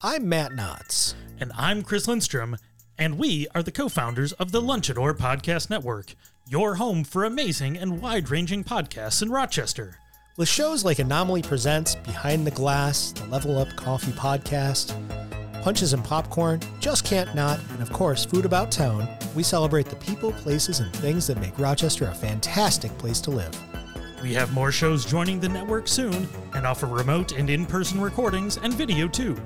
[0.03, 1.15] I'm Matt Knotts.
[1.41, 2.57] And I'm Chris Lindstrom,
[2.97, 6.15] and we are the co founders of the Lunchador Podcast Network,
[6.49, 9.99] your home for amazing and wide ranging podcasts in Rochester.
[10.37, 14.95] With shows like Anomaly Presents, Behind the Glass, the Level Up Coffee Podcast,
[15.67, 19.97] Punches and Popcorn, Just Can't Not, and of course, Food About Town, we celebrate the
[19.97, 23.51] people, places, and things that make Rochester a fantastic place to live.
[24.23, 28.59] We have more shows joining the network soon and offer remote and in person recordings
[28.59, 29.37] and video too.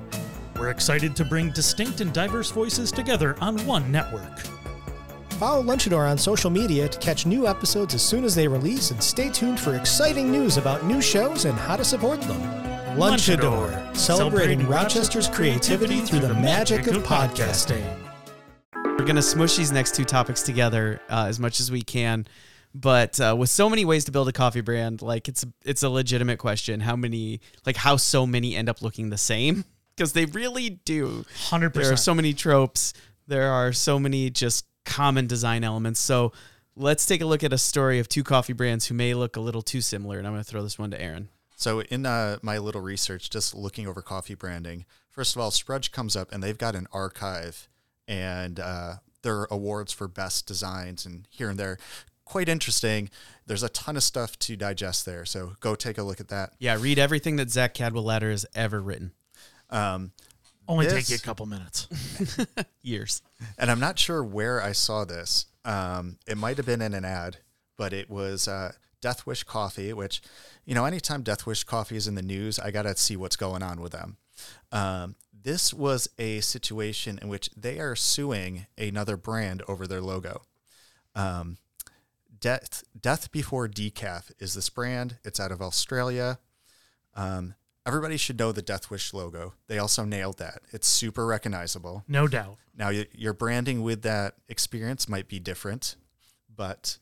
[0.59, 4.41] We're excited to bring distinct and diverse voices together on one network.
[5.39, 9.01] Follow Lunchador on social media to catch new episodes as soon as they release and
[9.01, 12.60] stay tuned for exciting news about new shows and how to support them.
[12.97, 17.83] Lunchador, celebrating Rochester's creativity through the magic of podcasting.
[18.75, 22.27] we're gonna smush these next two topics together uh, as much as we can
[22.75, 25.89] but uh, with so many ways to build a coffee brand like it's it's a
[25.89, 29.65] legitimate question how many like how so many end up looking the same?
[29.97, 31.25] Because they really do.
[31.49, 31.73] 100%.
[31.73, 32.93] there are so many tropes.
[33.27, 35.99] There are so many just common design elements.
[35.99, 36.31] So
[36.75, 39.41] let's take a look at a story of two coffee brands who may look a
[39.41, 41.27] little too similar and i'm going to throw this one to aaron
[41.61, 45.91] So in uh, my little research, just looking over coffee branding, first of all, Sprudge
[45.91, 47.69] comes up and they've got an archive
[48.07, 51.77] and uh, their awards for best designs and here and there.
[52.25, 53.11] Quite interesting.
[53.45, 55.23] There's a ton of stuff to digest there.
[55.23, 56.53] So go take a look at that.
[56.57, 59.11] yeah read everything that Zac Cadwalader has ever written
[59.69, 60.13] Um,
[60.67, 61.87] Only This- take you a couple minutes.
[62.81, 63.21] years
[63.59, 65.45] and I'm not sure where I saw this.
[65.63, 67.37] Um, it might have been in an ad,
[67.77, 68.71] but it was uh,
[69.01, 70.21] Death Wish Coffee, which,
[70.65, 73.35] you know, anytime Death Wish Coffee is in the news, I got to see what's
[73.35, 74.17] going on with them.
[74.71, 80.43] Um, this was a situation in which they are suing another brand over their logo.
[81.15, 81.57] Um,
[82.39, 85.17] Death Death Before Decaf is this brand.
[85.23, 86.39] It's out of Australia.
[87.13, 89.53] Um, everybody should know the Death Wish logo.
[89.67, 90.61] They also nailed that.
[90.71, 92.03] It's super recognizable.
[92.07, 92.57] No doubt.
[92.75, 95.95] Now, your branding with that experience might be different,
[96.53, 96.97] but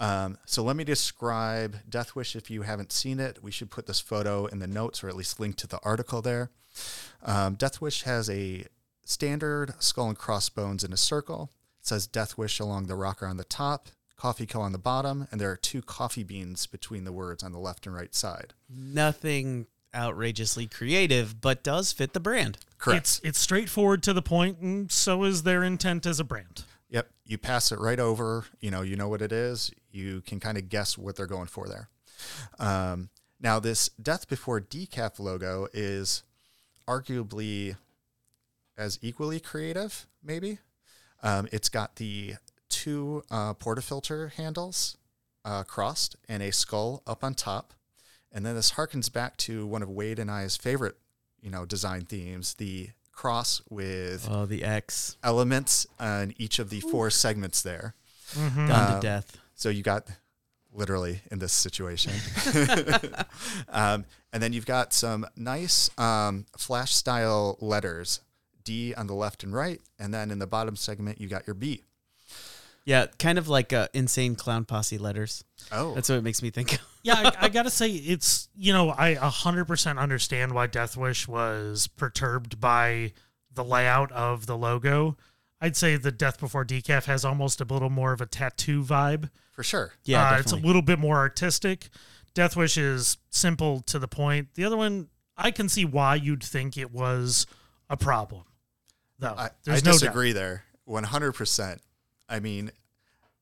[0.00, 2.34] um, so let me describe Death Wish.
[2.34, 5.14] If you haven't seen it, we should put this photo in the notes or at
[5.16, 6.50] least link to the article there.
[7.22, 8.64] Um, Death Wish has a
[9.04, 11.52] standard skull and crossbones in a circle.
[11.80, 15.28] It says Death Wish along the rocker on the top, Coffee Co on the bottom,
[15.30, 18.54] and there are two coffee beans between the words on the left and right side.
[18.68, 23.00] nothing outrageously creative but does fit the brand Correct.
[23.00, 26.64] It's it's straightforward to the point, and so is their intent as a brand.
[26.88, 27.10] Yep.
[27.26, 28.46] You pass it right over.
[28.60, 29.70] You know, you know what it is.
[29.92, 31.88] You can kind of guess what they're going for there.
[32.58, 36.22] Um, now, this Death Before Decaf logo is
[36.86, 37.76] arguably
[38.76, 40.58] as equally creative, maybe.
[41.22, 42.34] Um, it's got the
[42.68, 44.96] two uh, portafilter handles
[45.44, 47.74] uh, crossed and a skull up on top.
[48.32, 50.96] And then this harkens back to one of Wade and I's favorite,
[51.40, 56.80] you know, design themes, the cross with oh the x elements on each of the
[56.80, 57.94] four segments there.
[58.32, 58.66] Mm-hmm.
[58.66, 60.06] done Um, to death So you got
[60.72, 62.12] literally in this situation.
[63.68, 68.20] um, and then you've got some nice um, flash style letters
[68.64, 69.78] D on the left and right.
[69.98, 71.84] And then in the bottom segment, you got your B.
[72.86, 75.44] Yeah, kind of like uh, insane clown posse letters.
[75.70, 76.72] Oh, That's what it makes me think.
[76.72, 76.80] of.
[77.02, 81.28] yeah, I, I gotta say it's you know I hundred percent understand why Death Wish
[81.28, 83.12] was perturbed by
[83.52, 85.18] the layout of the logo.
[85.60, 89.28] I'd say the Death Before Decaf has almost a little more of a tattoo vibe.
[89.60, 89.92] For sure.
[90.04, 91.90] Yeah, Uh, it's a little bit more artistic.
[92.32, 94.54] Death Wish is simple to the point.
[94.54, 97.46] The other one, I can see why you'd think it was
[97.90, 98.44] a problem.
[99.18, 100.00] Though I, I there's no doubt.
[100.00, 101.78] disagree there 100%.
[102.26, 102.70] I mean,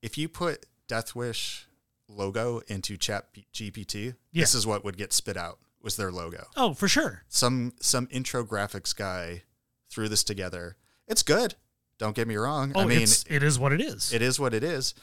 [0.01, 1.67] if you put Death Wish
[2.09, 4.41] logo into Chat GPT, Yeah.
[4.43, 6.47] this is what would get spit out was their logo.
[6.57, 7.23] Oh, for sure.
[7.29, 9.43] some some intro graphics guy
[9.89, 10.75] threw this together.
[11.07, 11.55] It's good.
[11.97, 12.73] Don't get me wrong.
[12.75, 14.11] Oh, I mean, it's, it is what it is.
[14.11, 14.93] it is what it is.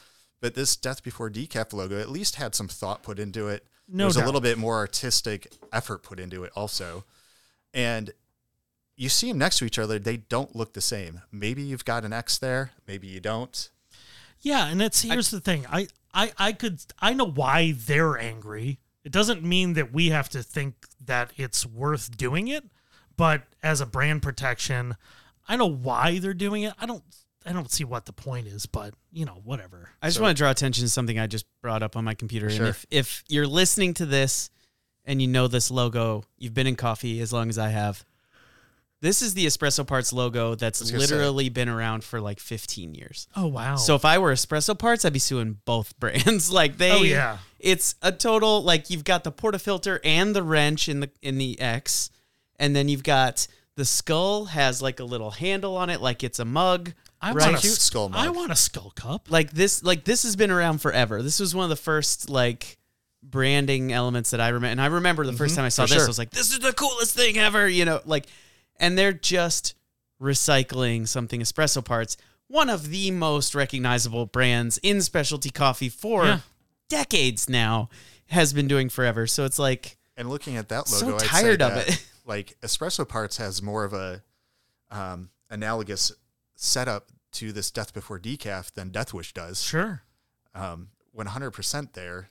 [0.40, 3.66] But this Death Before Decaf logo at least had some thought put into it.
[3.88, 4.24] No There's doubt.
[4.24, 7.04] a little bit more artistic effort put into it also.
[7.72, 8.12] And
[8.96, 11.22] you see them next to each other, they don't look the same.
[11.30, 13.70] Maybe you've got an X there, maybe you don't.
[14.40, 15.66] Yeah, and it's here's the thing.
[15.70, 18.80] I I I could I know why they're angry.
[19.04, 22.64] It doesn't mean that we have to think that it's worth doing it,
[23.16, 24.96] but as a brand protection,
[25.48, 26.74] I know why they're doing it.
[26.80, 27.04] I don't
[27.46, 29.90] I don't see what the point is, but you know, whatever.
[30.02, 32.50] I just want to draw attention to something I just brought up on my computer.
[32.50, 32.66] Sure.
[32.66, 34.50] And if, if you're listening to this
[35.04, 38.04] and you know this logo, you've been in coffee as long as I have.
[39.02, 41.14] This is the Espresso Parts logo that's was gonna say.
[41.14, 43.28] literally been around for like 15 years.
[43.36, 43.76] Oh wow.
[43.76, 46.50] So if I were Espresso Parts, I'd be suing both brands.
[46.50, 47.38] like they Oh, yeah.
[47.60, 51.60] It's a total like you've got the portafilter and the wrench in the in the
[51.60, 52.10] X
[52.58, 56.38] and then you've got the skull has like a little handle on it like it's
[56.38, 56.94] a mug.
[57.26, 57.44] I right?
[57.46, 59.30] want a Cute s- skull I want a skull cup.
[59.30, 62.78] like this like this has been around forever this was one of the first like
[63.22, 66.04] branding elements that i remember and i remember the first time i saw this sure.
[66.04, 68.26] i was like this is the coolest thing ever you know like
[68.78, 69.74] and they're just
[70.22, 72.16] recycling something espresso parts
[72.48, 76.38] one of the most recognizable brands in specialty coffee for Yeah.
[76.88, 77.88] decades now
[78.28, 81.26] has been doing forever so it's like And looking at that So logo, I'd say
[81.28, 82.04] tired of that, it.
[82.26, 84.20] Like Espresso Parts has more of a
[84.90, 86.10] um, analogous
[86.56, 89.62] setup to this Death Before Decaf than Death Wish does.
[89.62, 90.02] Sure.
[90.54, 92.30] Um, 100% there.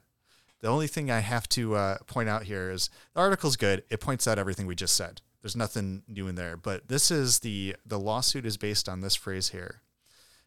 [0.62, 3.84] The only thing I have to uh, point out here is the article's good.
[3.90, 5.22] It points out everything we just said.
[5.42, 9.14] There's nothing new in there, but this is the the lawsuit is based on this
[9.14, 9.82] phrase here.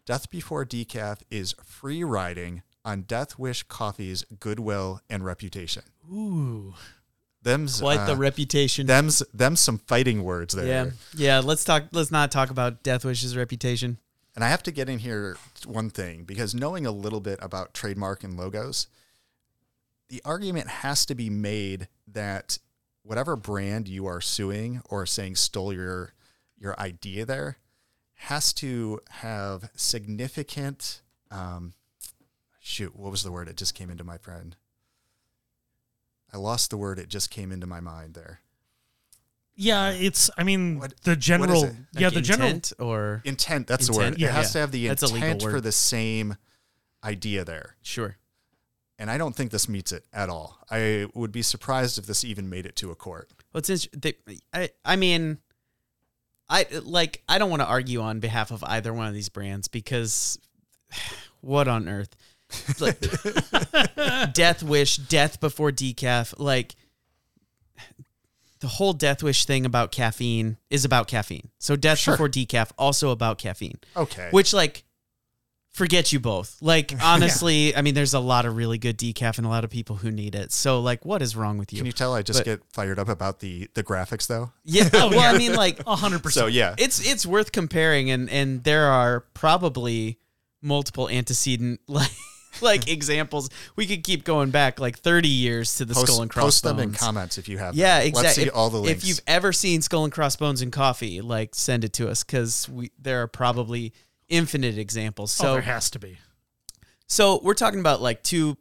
[0.04, 5.84] Death Before Decaf is free riding on Death Wish Coffee's goodwill and reputation.
[6.12, 6.74] Ooh.
[7.42, 10.66] Them's quite the uh, reputation them's them's some fighting words there.
[10.66, 13.98] yeah yeah let's talk let's not talk about death wish's reputation
[14.38, 17.74] And I have to get in here one thing because knowing a little bit about
[17.74, 18.86] trademark and logos,
[20.10, 22.60] the argument has to be made that
[23.02, 26.12] whatever brand you are suing or saying stole your
[26.56, 27.56] your idea there
[28.14, 31.72] has to have significant um,
[32.60, 33.48] shoot, what was the word?
[33.48, 34.54] It just came into my friend.
[36.32, 37.00] I lost the word.
[37.00, 38.42] It just came into my mind there.
[39.60, 41.76] Yeah, it's I mean What- the general is it?
[41.94, 43.66] yeah, Like the general intent or Intent.
[43.66, 44.14] That's the Intent?
[44.14, 44.20] word.
[44.20, 44.28] Yeah.
[44.28, 44.52] it has Yeah.
[44.52, 45.62] to have the That's a legal intent for word.
[45.64, 46.36] the same
[47.04, 47.76] idea there.
[47.82, 48.16] sure
[49.00, 50.58] and I don't think this meets it at all.
[50.70, 53.30] I would be surprised if this even made it to a court.
[53.52, 54.14] Well, it's inter- they,
[54.52, 55.38] I I mean,
[56.48, 59.68] I like I don't want to argue on behalf of either one of these brands
[59.68, 60.38] because
[61.42, 62.16] what on earth,
[62.80, 62.98] like
[64.34, 66.74] Death Wish, Death Before Decaf, like
[68.60, 71.50] the whole Death Wish thing about caffeine is about caffeine.
[71.58, 72.14] So Death Sure.
[72.14, 74.28] Before Decaf also about caffeine, Okay.
[74.30, 74.84] which like.
[75.70, 76.56] Forget you both.
[76.60, 79.70] Like honestly, I mean, there's a lot of really good decaf and a lot of
[79.70, 80.50] people who need it.
[80.50, 81.76] So like, what is wrong with you?
[81.78, 84.50] Can you tell I just But- get fired up about the the graphics though?
[84.64, 84.88] yeah.
[84.94, 85.32] Oh, well.
[85.32, 89.20] I mean, like a hundred So yeah, it's it's worth comparing and and there are
[89.34, 90.18] probably
[90.60, 92.10] multiple antecedent like
[92.60, 96.54] like examples we could keep going back like 30 years to the skull and Crossbones.
[96.54, 97.74] post them in comments if you have.
[97.74, 98.08] yeah them.
[98.08, 99.02] exactly Let's see if, all the links.
[99.02, 102.68] if you've ever seen skull and crossbones in coffee like send it to us because
[102.68, 103.92] we there are probably
[104.28, 106.18] infinite examples oh, so there has to be.
[107.06, 108.56] so we're talking about like two,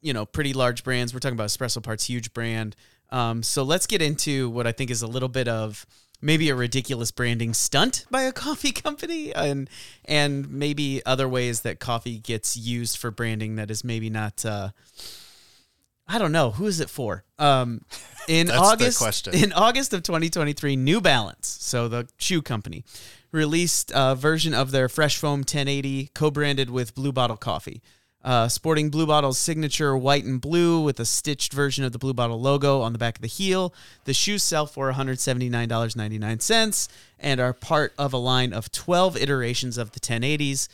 [0.00, 1.12] you know, pretty large brands.
[1.12, 2.76] We're talking about Espresso Parts, huge brand.
[3.10, 5.86] Um, so let's get into what I think is a little bit of
[6.20, 9.68] maybe a ridiculous branding stunt by a coffee company, and
[10.04, 14.44] and maybe other ways that coffee gets used for branding that is maybe not.
[14.44, 14.70] Uh,
[16.10, 17.24] I don't know who is it for.
[17.38, 17.82] Um,
[18.28, 19.34] in August, question.
[19.34, 22.84] in August of 2023, New Balance, so the shoe company,
[23.30, 27.82] released a version of their Fresh Foam 1080 co-branded with Blue Bottle Coffee.
[28.24, 32.12] Uh, sporting Blue Bottle's signature white and blue with a stitched version of the Blue
[32.12, 33.72] Bottle logo on the back of the heel.
[34.04, 36.88] The shoes sell for $179.99
[37.20, 40.68] and are part of a line of 12 iterations of the 1080s.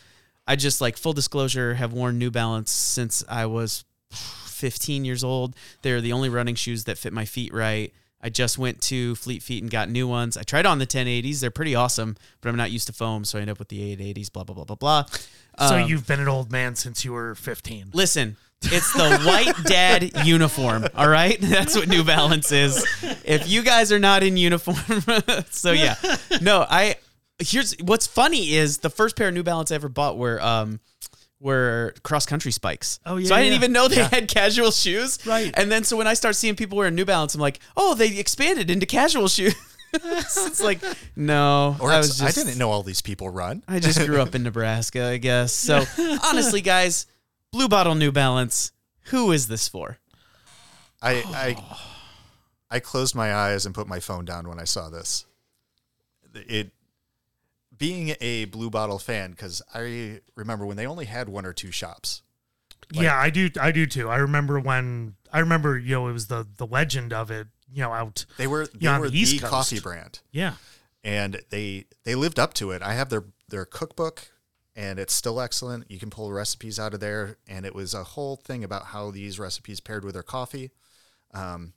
[0.46, 5.54] I just like full disclosure have worn New Balance since I was 15 years old.
[5.82, 7.92] They're the only running shoes that fit my feet right.
[8.24, 10.38] I just went to Fleet Feet and got new ones.
[10.38, 11.40] I tried on the 1080s.
[11.40, 13.94] They're pretty awesome, but I'm not used to foam, so I end up with the
[13.94, 15.04] 880s, blah, blah, blah, blah, blah.
[15.68, 17.90] So Um, you've been an old man since you were 15.
[17.92, 21.38] Listen, it's the white dad uniform, all right?
[21.40, 22.82] That's what New Balance is.
[23.26, 25.02] If you guys are not in uniform,
[25.50, 25.96] so yeah.
[26.40, 26.96] No, I
[27.40, 30.80] here's what's funny is the first pair of New Balance I ever bought were um
[31.44, 32.98] were cross country spikes.
[33.04, 33.58] Oh, yeah, So I didn't yeah.
[33.58, 35.18] even know they had casual shoes.
[35.26, 35.52] Right.
[35.54, 38.18] And then so when I start seeing people wearing New Balance, I'm like, "Oh, they
[38.18, 39.54] expanded into casual shoes."
[39.92, 40.80] it's like,
[41.14, 43.62] no, or I it's- was I didn't know all these people run.
[43.68, 45.52] I just grew up in Nebraska, I guess.
[45.52, 45.84] So
[46.24, 47.06] honestly, guys,
[47.52, 48.72] Blue Bottle New Balance,
[49.10, 49.98] who is this for?
[51.02, 55.26] I I I closed my eyes and put my phone down when I saw this.
[56.34, 56.72] It
[57.88, 61.70] being a Blue Bottle fan because I remember when they only had one or two
[61.70, 62.22] shops.
[62.92, 63.50] yeah, I do.
[63.60, 64.08] I do too.
[64.08, 67.48] I remember when I remember you know it was the the legend of it.
[67.72, 69.50] You know, out They were they were the East the Coast.
[69.70, 70.54] coffee brand, yeah.
[71.02, 72.82] and they they lived up to it.
[72.82, 74.28] I have their their cookbook,
[74.76, 75.90] and it's still excellent.
[75.90, 79.10] You can pull recipes out of there, and it was a whole thing about how
[79.10, 80.70] these recipes paired with their coffee.
[81.32, 81.72] Um,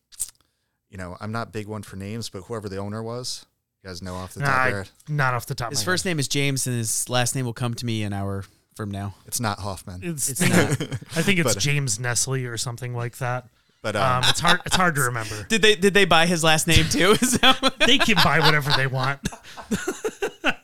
[0.90, 3.46] you know, I'm not big one for names, but whoever the owner was,
[3.88, 4.86] guys know off the top Nah, there.
[5.08, 5.70] not off the top.
[5.72, 8.04] His of my first name is James, and his last name will come to me
[8.04, 8.44] an hour
[8.76, 9.16] from now.
[9.26, 10.12] It's not Hoffman, head.
[10.12, 11.00] It's, It's I think, not.
[11.16, 13.48] I think it's But- James Nestle or something like that.
[13.82, 14.60] but um, Um, it's hard.
[14.66, 15.44] It's hard to remember.
[15.50, 17.12] Did they did they buy his last name too?
[17.22, 19.22] Is that what- They can buy whatever they want.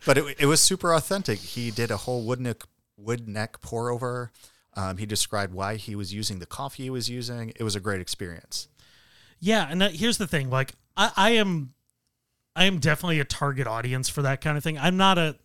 [0.05, 1.39] but it, it was super authentic.
[1.39, 2.63] He did a whole wood neck,
[2.97, 4.31] wood neck pour over.
[4.75, 7.53] Um, he described why he was using the coffee he was using.
[7.55, 8.67] It was a great experience.
[9.39, 11.73] Yeah, and that, here's the thing: like, I, I am,
[12.55, 14.77] I am definitely a target audience for that kind of thing.
[14.77, 15.35] I'm not a,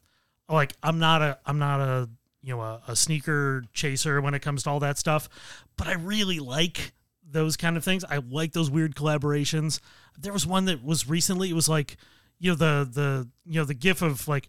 [0.49, 2.09] like, I'm not a, I'm not a,
[2.43, 5.29] you know, a, a sneaker chaser when it comes to all that stuff.
[5.77, 6.93] But I really like
[7.31, 8.05] those kind of things.
[8.05, 9.81] I like those weird collaborations.
[10.19, 11.51] There was one that was recently.
[11.51, 11.97] It was like,
[12.39, 14.49] you know, the the you know the gif of like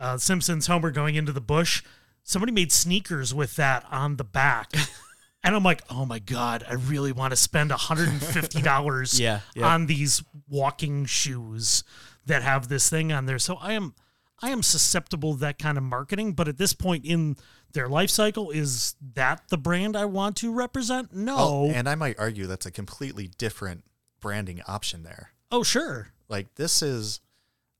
[0.00, 1.82] uh, Simpsons Homer going into the bush.
[2.22, 4.72] Somebody made sneakers with that on the back.
[5.44, 9.66] And I'm like, oh my God, I really want to spend $150 Yeah, yeah.
[9.66, 11.84] on these walking shoes
[12.26, 13.38] that have this thing on there.
[13.38, 13.94] So I am
[14.42, 17.36] I am susceptible to that kind of marketing, but at this point in
[17.72, 21.12] their life cycle, is that the brand I want to represent?
[21.14, 21.36] No.
[21.38, 23.84] Oh, and I might argue that's a completely different
[24.20, 25.30] branding option there.
[25.50, 26.08] oh, sure.
[26.28, 27.20] Like this is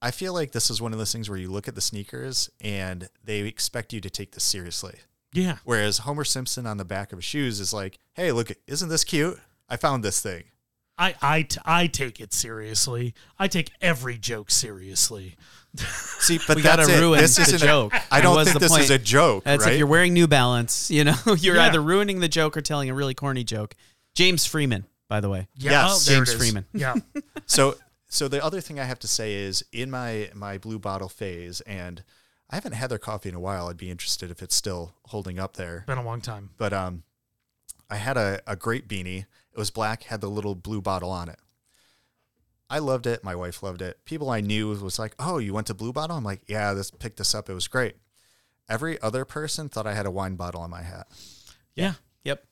[0.00, 2.48] I feel like this is one of those things where you look at the sneakers
[2.61, 4.94] and they expect you to take this seriously.
[5.33, 5.57] Yeah.
[5.64, 9.05] Whereas Homer Simpson on the back of his shoes is like, "Hey, look, isn't this
[9.05, 9.39] cute?
[9.68, 10.45] I found this thing."
[11.01, 13.14] I, I, t- I take it seriously.
[13.39, 15.37] I take every joke seriously.
[15.76, 17.01] See, but we gotta that's it.
[17.01, 17.93] ruin this the isn't joke.
[18.11, 19.74] I don't was think the this is a joke, That's right?
[19.74, 20.91] if you're wearing New Balance.
[20.99, 21.66] You know, you're Yeah.
[21.66, 23.74] either ruining the joke or telling a really corny joke.
[24.14, 25.47] James Freeman, by the way.
[25.55, 26.37] Yeah, Yes, oh, there James.
[26.37, 26.64] Freeman.
[26.72, 26.95] Yeah.
[27.47, 27.76] so
[28.09, 31.61] so the other thing I have to say is in my my blue bottle phase,
[31.61, 32.03] and
[32.51, 33.68] I haven't had their coffee in a while.
[33.68, 35.84] I'd be interested if it's still holding up there.
[35.86, 36.51] Been a long time.
[36.57, 37.03] But um,
[37.90, 39.26] I had a, a great beanie.
[39.53, 41.38] It was black, had the little blue bottle on it.
[42.70, 43.24] I loved it.
[43.24, 44.05] My wife loved it.
[44.05, 46.90] People I knew was like, "Oh, you went to Blue Bottle?" I'm like, "Yeah, this
[46.90, 47.49] picked this up.
[47.49, 47.96] It was great."
[48.68, 51.07] Every other person thought I had a wine bottle on my hat,
[51.74, 51.94] Yeah.
[52.24, 52.44] Yep.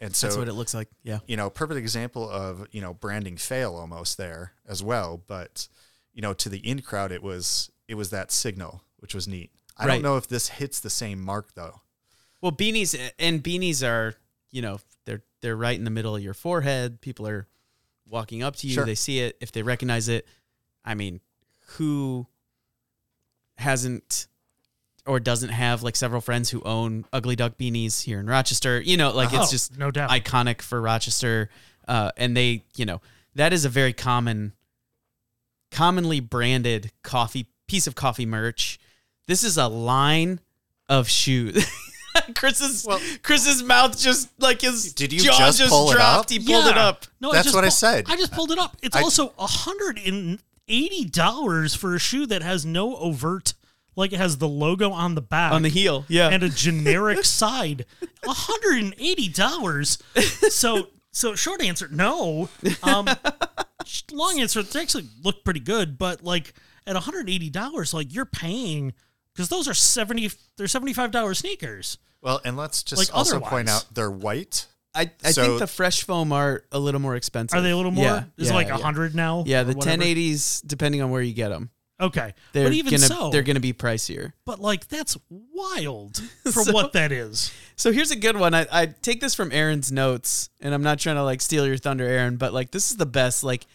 [0.00, 0.86] and so That's what it looks like.
[1.02, 1.18] Yeah.
[1.26, 5.20] you know, perfect example of, you know, branding fail almost there as well.
[5.26, 5.66] But,
[6.14, 9.50] you know, to the in crowd, it was, it was that signal, which was neat.
[9.76, 9.94] I Right.
[9.94, 11.80] don't know if this hits the same mark though.
[12.40, 14.14] Well, beanies and beanies are,
[14.50, 17.00] you know, they're they're right in the middle of your forehead.
[17.00, 17.46] People are
[18.06, 18.74] walking up to you.
[18.74, 18.84] Sure.
[18.86, 19.36] They see it.
[19.40, 20.26] If they recognize it,
[20.84, 21.20] I mean,
[21.76, 22.26] who
[23.56, 24.26] hasn't
[25.06, 28.80] or doesn't have like several friends who own ugly duck beanies here in Rochester?
[28.80, 30.10] You know, like Oh, it's just no doubt.
[30.10, 31.50] iconic for Rochester.
[31.86, 33.00] Uh, and they, you know,
[33.34, 34.52] that is a very common,
[35.70, 38.78] commonly branded coffee piece of coffee merch.
[39.28, 40.40] This is a line
[40.88, 41.64] of shoes.
[42.34, 42.84] Chris's
[43.22, 46.26] Chris's mouth just like his Did you jaw just just, pull it dropped.
[46.26, 46.30] up?
[46.30, 47.06] He pulled it up.
[47.20, 48.06] No, That's just what I said.
[48.08, 48.76] I just pulled it up.
[48.82, 53.54] It's I- also a hundred and eighty dollars for a shoe that has no overt,
[53.94, 56.28] like it has the logo on the back On the heel, yeah.
[56.30, 57.84] and a generic side.
[58.26, 59.98] A hundred and eighty dollars.
[60.48, 62.48] So, so short answer, no.
[62.82, 63.08] Um,
[64.12, 66.52] long answer, it actually looked pretty good, but like
[66.86, 68.92] at one hundred eighty dollars, like you're paying
[69.38, 70.28] because those are seventy.
[70.56, 71.98] They're seventy five dollars sneakers.
[72.20, 74.66] Well, and let's just Like also point out they're white.
[74.92, 77.56] I, I So- think the fresh foam are a little more expensive.
[77.56, 78.04] Are they a little more?
[78.04, 78.78] Yeah, Is yeah, it like a yeah.
[78.78, 79.44] hundred now?
[79.46, 80.02] Yeah, or the whatever?
[80.02, 81.70] 1080s, depending on where you get them,
[82.00, 84.32] Okay, they're but even gonna so, they're gonna be pricier.
[84.44, 87.52] But like that's wild for So- what that is.
[87.76, 88.54] So here's a good one.
[88.54, 91.76] I, I take this from Aaron's notes, and I'm not trying to like steal your
[91.76, 93.44] thunder, Aaron, but like this is the best.
[93.44, 93.66] Like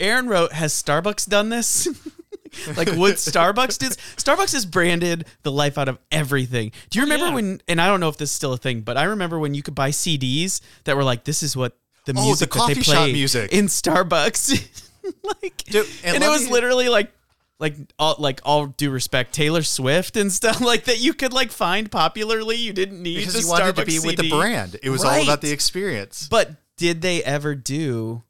[0.00, 1.86] Aaron wrote, "Has Starbucks done this?
[2.76, 3.86] like would Starbucks do?
[3.86, 6.72] Starbucks has branded the life out of everything.
[6.90, 7.34] Do you remember yeah.
[7.34, 7.60] when?
[7.68, 9.62] And I don't know if this is still a thing, but I remember when you
[9.62, 12.82] could buy CDs that were like, "This is what the Oh, the music that they
[12.82, 13.52] play music.
[13.52, 14.84] in Starbucks."
[15.22, 17.12] like, Dude, and and, it was me- literally like
[17.60, 21.50] like all like all due respect Taylor Swift and stuff like that you could like
[21.50, 24.76] find popularly you didn't need Because the you wanted to Starbucks be with the brand.
[24.82, 26.28] It was all about the experience.
[26.30, 28.22] but did they ever do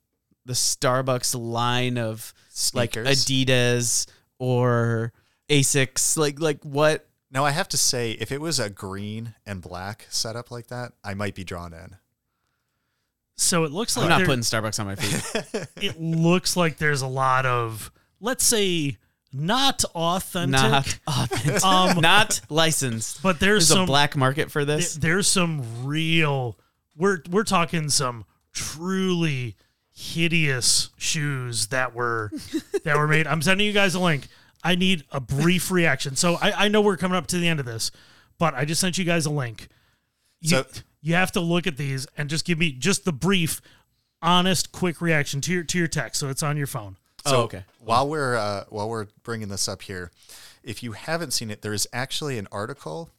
[0.46, 2.32] the Starbucks line of
[2.74, 4.06] like Adidas
[4.38, 5.12] or
[5.48, 9.60] Asics like like what Now I have to say, if it was a green and
[9.62, 11.96] black setup like that, I might be drawn in.
[13.36, 17.02] So it looks like I'm not putting Starbucks on my feet it looks like there's
[17.02, 18.96] a lot of let's say
[19.32, 20.52] not authentic.
[20.60, 21.64] Not authentic.
[21.64, 23.22] Um, not licensed.
[23.22, 24.94] but there's, There's some a black market for this.
[24.94, 26.58] th- there's some real
[26.96, 29.54] we're we're talking some truly
[29.98, 32.30] hideous shoes that were
[32.84, 33.26] that were made.
[33.26, 34.28] I'm sending you guys a link.
[34.62, 36.14] I need a brief reaction.
[36.16, 37.90] So I, I know we're coming up to the end of this,
[38.38, 39.68] but I just sent you guys a link.
[40.40, 40.64] You, So-
[41.02, 43.60] you have to look at these and just give me just the brief,
[44.22, 46.20] honest, quick reaction to your to your text.
[46.20, 46.96] So it's on your phone.
[47.26, 47.64] oh, So okay.
[47.80, 50.10] While we're uh, while we're bringing this up here,
[50.62, 53.10] if you haven't seen it, there is actually an article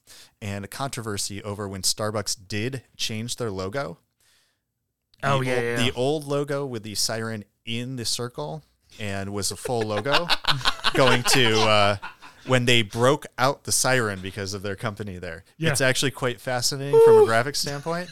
[0.41, 3.97] and a controversy over when Starbucks did change their logo.
[5.21, 5.75] The Oh, yeah, old- yeah.
[5.77, 8.63] the old logo with the siren in the circle
[8.99, 10.27] and was a full logo
[10.93, 11.97] going to uh,
[12.47, 15.43] when they broke out the siren because of their company there.
[15.57, 15.69] Yeah.
[15.71, 18.09] It's actually quite fascinating from a graphic standpoint.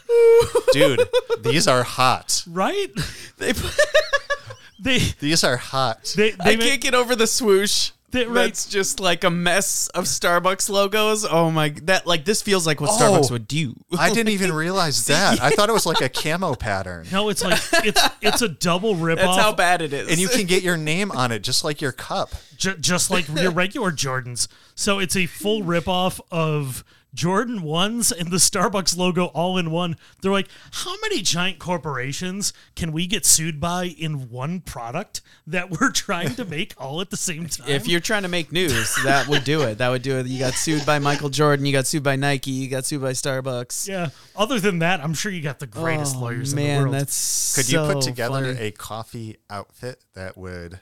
[0.73, 1.01] Dude,
[1.41, 2.43] these are hot.
[2.47, 2.91] Right?
[3.37, 3.53] They,
[4.79, 6.13] They These are hot.
[6.15, 7.91] they I they can't get over the swoosh.
[8.11, 8.45] They- right.
[8.45, 11.25] That's just like a mess of Starbucks logos.
[11.25, 11.69] Oh my!
[11.83, 12.93] That like this feels like what Oh.
[12.97, 13.75] Starbucks would do.
[13.99, 15.41] I didn't even realize that.
[15.41, 17.05] I thought it was like a camo pattern.
[17.11, 20.07] no, it's like it's it's a double rip That's how bad it is.
[20.09, 22.31] And you can get your name on it just like your cup.
[22.55, 24.47] Ju- just like your regular Jordans.
[24.73, 26.83] So it's a full ripoff of
[27.17, 29.97] Jordan ones and the Starbucks logo all in one.
[30.21, 35.71] They're like, how many giant corporations can we get sued by in one product that
[35.81, 37.67] we're trying to make all at the same time?
[37.69, 39.79] if you're trying to make news, that would do it.
[39.79, 40.27] That would do it.
[40.27, 41.65] You got sued by Michael Jordan.
[41.65, 42.51] You got sued by Nike.
[42.51, 43.87] You got sued by Starbucks.
[43.87, 44.09] yeah.
[44.35, 46.93] Other than that, I'm sure you got the greatest Oh, lawyers in the world.
[46.93, 48.59] that's Could you put together funny.
[48.67, 50.81] a coffee outfit that would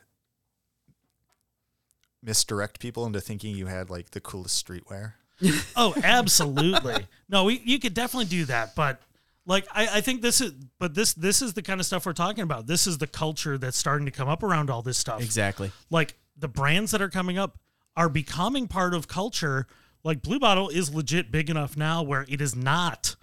[2.22, 5.14] misdirect people into thinking you had like the coolest streetwear?
[5.76, 7.08] Oh, absolutely.
[7.30, 9.02] no, we, you could definitely do that, but
[9.46, 12.14] like I, I think this is but this this is the kind of stuff we're
[12.14, 12.68] talking about.
[12.68, 15.22] This is the culture that's starting to come up around all this stuff.
[15.22, 15.72] exactly?
[15.90, 17.60] Like the brands that are coming up
[17.96, 19.68] are becoming part of culture.
[20.04, 23.16] Like Blue Bottle is legit big enough now where it is not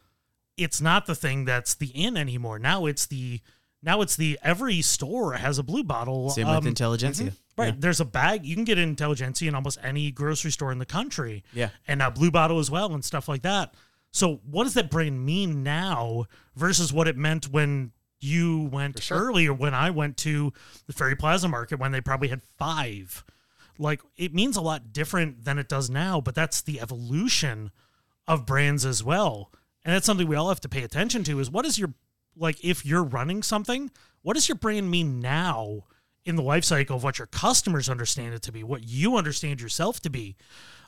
[0.56, 2.58] it's not the thing that's the in anymore.
[2.58, 3.40] Now it's the
[3.82, 6.30] now it's the every store has a blue bottle.
[6.30, 7.32] Same um, with Intelligentsia.
[7.56, 7.78] Right.
[7.78, 8.46] There's a bag.
[8.46, 11.44] You can get Intelligentsia in almost any grocery store in the country.
[11.52, 11.70] Yeah.
[11.86, 13.74] And uh, Blue Bottle as well and stuff like that.
[14.10, 19.18] So what does that brand mean now versus what it meant when you went sure.
[19.18, 20.52] earlier when I went to
[20.86, 23.24] the Ferry Plaza Market when they probably had five?
[23.78, 27.70] Like it means a lot different than it does now, but that's the evolution
[28.26, 29.50] of brands as well.
[29.84, 31.94] And that's something we all have to pay attention to is what is your
[32.36, 33.90] like if you're running something,
[34.22, 35.84] what does your brand mean now
[36.24, 39.60] in the life cycle of what your customers understand it to be, what you understand
[39.60, 40.36] yourself to be?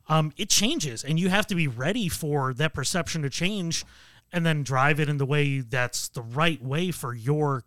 [0.08, 3.84] Um, it changes and you have to be ready for that perception to change
[4.32, 7.64] and then drive it in the way that's the right way for your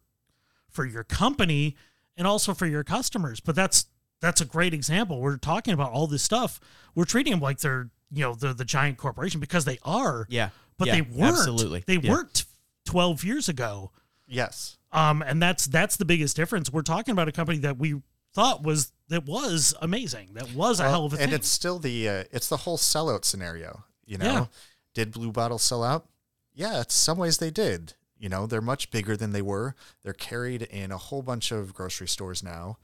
[0.70, 1.76] for your company
[2.16, 3.40] and also for your customers.
[3.40, 3.86] But that's
[4.22, 5.20] that's a great example.
[5.20, 6.60] We're talking about all this stuff.
[6.96, 10.28] We're treating them like they're you know the the giant corporation because they are.
[10.30, 10.50] Yeah.
[10.78, 11.38] But Yeah, they weren't.
[11.38, 11.84] absolutely.
[11.88, 12.12] They Yeah.
[12.12, 12.46] weren't
[12.86, 13.92] twelve years ago.
[14.28, 14.77] Yes.
[14.92, 16.72] Um, and that's that's the biggest difference.
[16.72, 18.02] We're talking about a company that we
[18.34, 20.30] thought was that was amazing.
[20.34, 21.34] That was a Well, hell of a and thing.
[21.40, 23.84] it's still the uh, it's the whole sellout scenario.
[24.06, 24.46] You know, Yeah.
[24.94, 26.08] did Blue Bottle sell out?
[26.54, 27.94] Yeah, in some ways they did.
[28.18, 29.76] You know, they're much bigger than they were.
[30.04, 32.78] They're carried in a whole bunch of grocery stores now.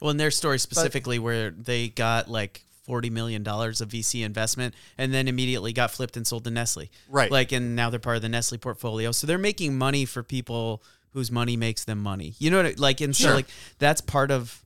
[0.00, 4.74] Well, in their story specifically, where they got like forty million dollars of VC investment,
[4.96, 6.90] and then immediately got flipped and sold to Nestle.
[7.08, 7.30] Right.
[7.30, 10.82] Like, and now they're part of the Nestle portfolio, so they're making money for people
[11.14, 12.34] whose money makes them money.
[12.38, 12.66] You know what?
[12.66, 13.46] I- Like, and so like
[13.78, 14.62] that's part of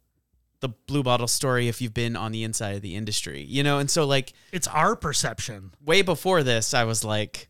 [0.61, 1.69] the Blue Bottle story.
[1.69, 4.67] If you've been on the inside of the industry, you know, and so like it's
[4.67, 5.71] our perception.
[5.85, 7.49] way before this, I was like,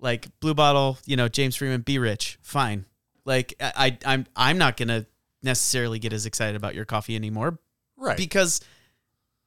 [0.00, 2.84] like Blue Bottle, you know, James Freeman, be rich, fine.
[3.24, 3.72] Like I,
[4.04, 5.06] I I'm I'm not gonna
[5.42, 7.58] necessarily get as excited about your coffee anymore
[7.96, 8.16] Right.
[8.16, 8.60] because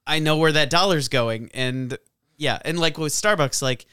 [0.06, 1.50] I know where that dollar's going.
[1.52, 1.98] And
[2.38, 3.84] yeah, and like with Starbucks, like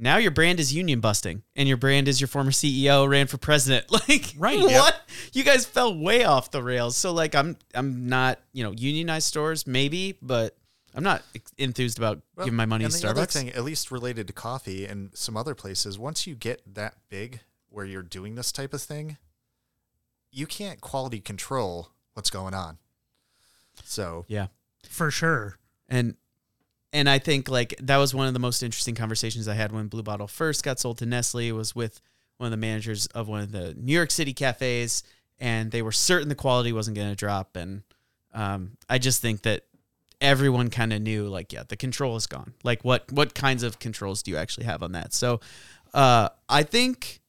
[0.00, 3.36] now your brand is union busting and your brand is your former CEO ran for
[3.38, 3.86] president.
[4.08, 4.58] Like Right.
[4.60, 4.70] what?
[4.70, 4.94] Yep.
[5.32, 6.96] You guys fell way off the rails.
[6.96, 10.56] So like I'm I'm not, you know, unionized stores maybe, but
[10.94, 11.22] I'm not
[11.58, 13.32] enthused about Well, giving my money and to the other Starbucks.
[13.32, 17.40] thing, at least related to coffee and some other places, once you get that big
[17.68, 19.16] where you're doing this type of thing,
[20.32, 22.78] you can't quality control what's going on.
[23.84, 24.46] So yeah.
[24.88, 25.58] For sure.
[25.88, 26.14] and
[26.92, 29.88] and I think like that was one of the most interesting conversations I had when
[29.88, 31.52] Blue Bottle first got sold to Nestle.
[31.52, 32.00] Was with
[32.38, 35.02] one of the managers of one of the New York City cafes,
[35.38, 37.82] and they were certain the quality wasn't going to drop, and
[38.32, 39.64] um, I just think that
[40.20, 42.54] everyone kind of knew like yeah the control is gone.
[42.64, 45.12] Like what what kinds of controls do you actually have on that?
[45.12, 45.40] So
[45.94, 47.20] uh, I think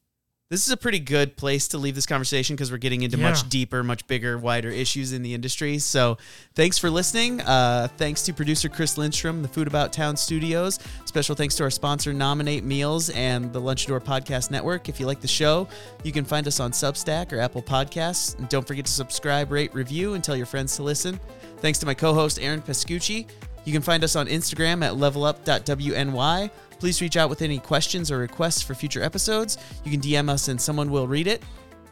[0.50, 3.30] this is a pretty good place to leave this conversation because we're getting into Yeah.
[3.30, 5.78] much deeper, much bigger, wider issues in the industry.
[5.80, 6.18] So,
[6.56, 7.42] thanks for listening.
[7.42, 10.80] Uh, thanks to producer Chris Lindstrom, the Food About Town Studios.
[11.06, 14.90] Special thanks to our sponsor, Nominate Meals, and the Lunch Lunchador Podcast Network.
[14.90, 15.68] If you like the show,
[16.04, 18.38] you can find us on Substack or Apple Podcasts.
[18.38, 21.20] And don't forget to subscribe, rate, review, and tell your friends to listen.
[21.58, 23.28] Thanks to my co-host Aaron Pascucci.
[23.66, 26.50] You can find us on Instagram at levelup.wny.
[26.80, 29.58] Please reach out with any questions or requests for future episodes.
[29.84, 31.44] You can DM us and someone will read it.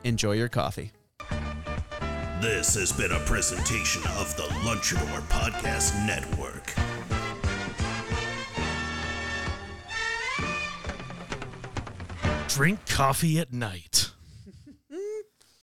[0.04, 0.92] Enjoy your coffee.
[2.42, 6.74] This has been a presentation of the Lunchador Podcast Network.
[12.48, 14.12] Drink coffee at night.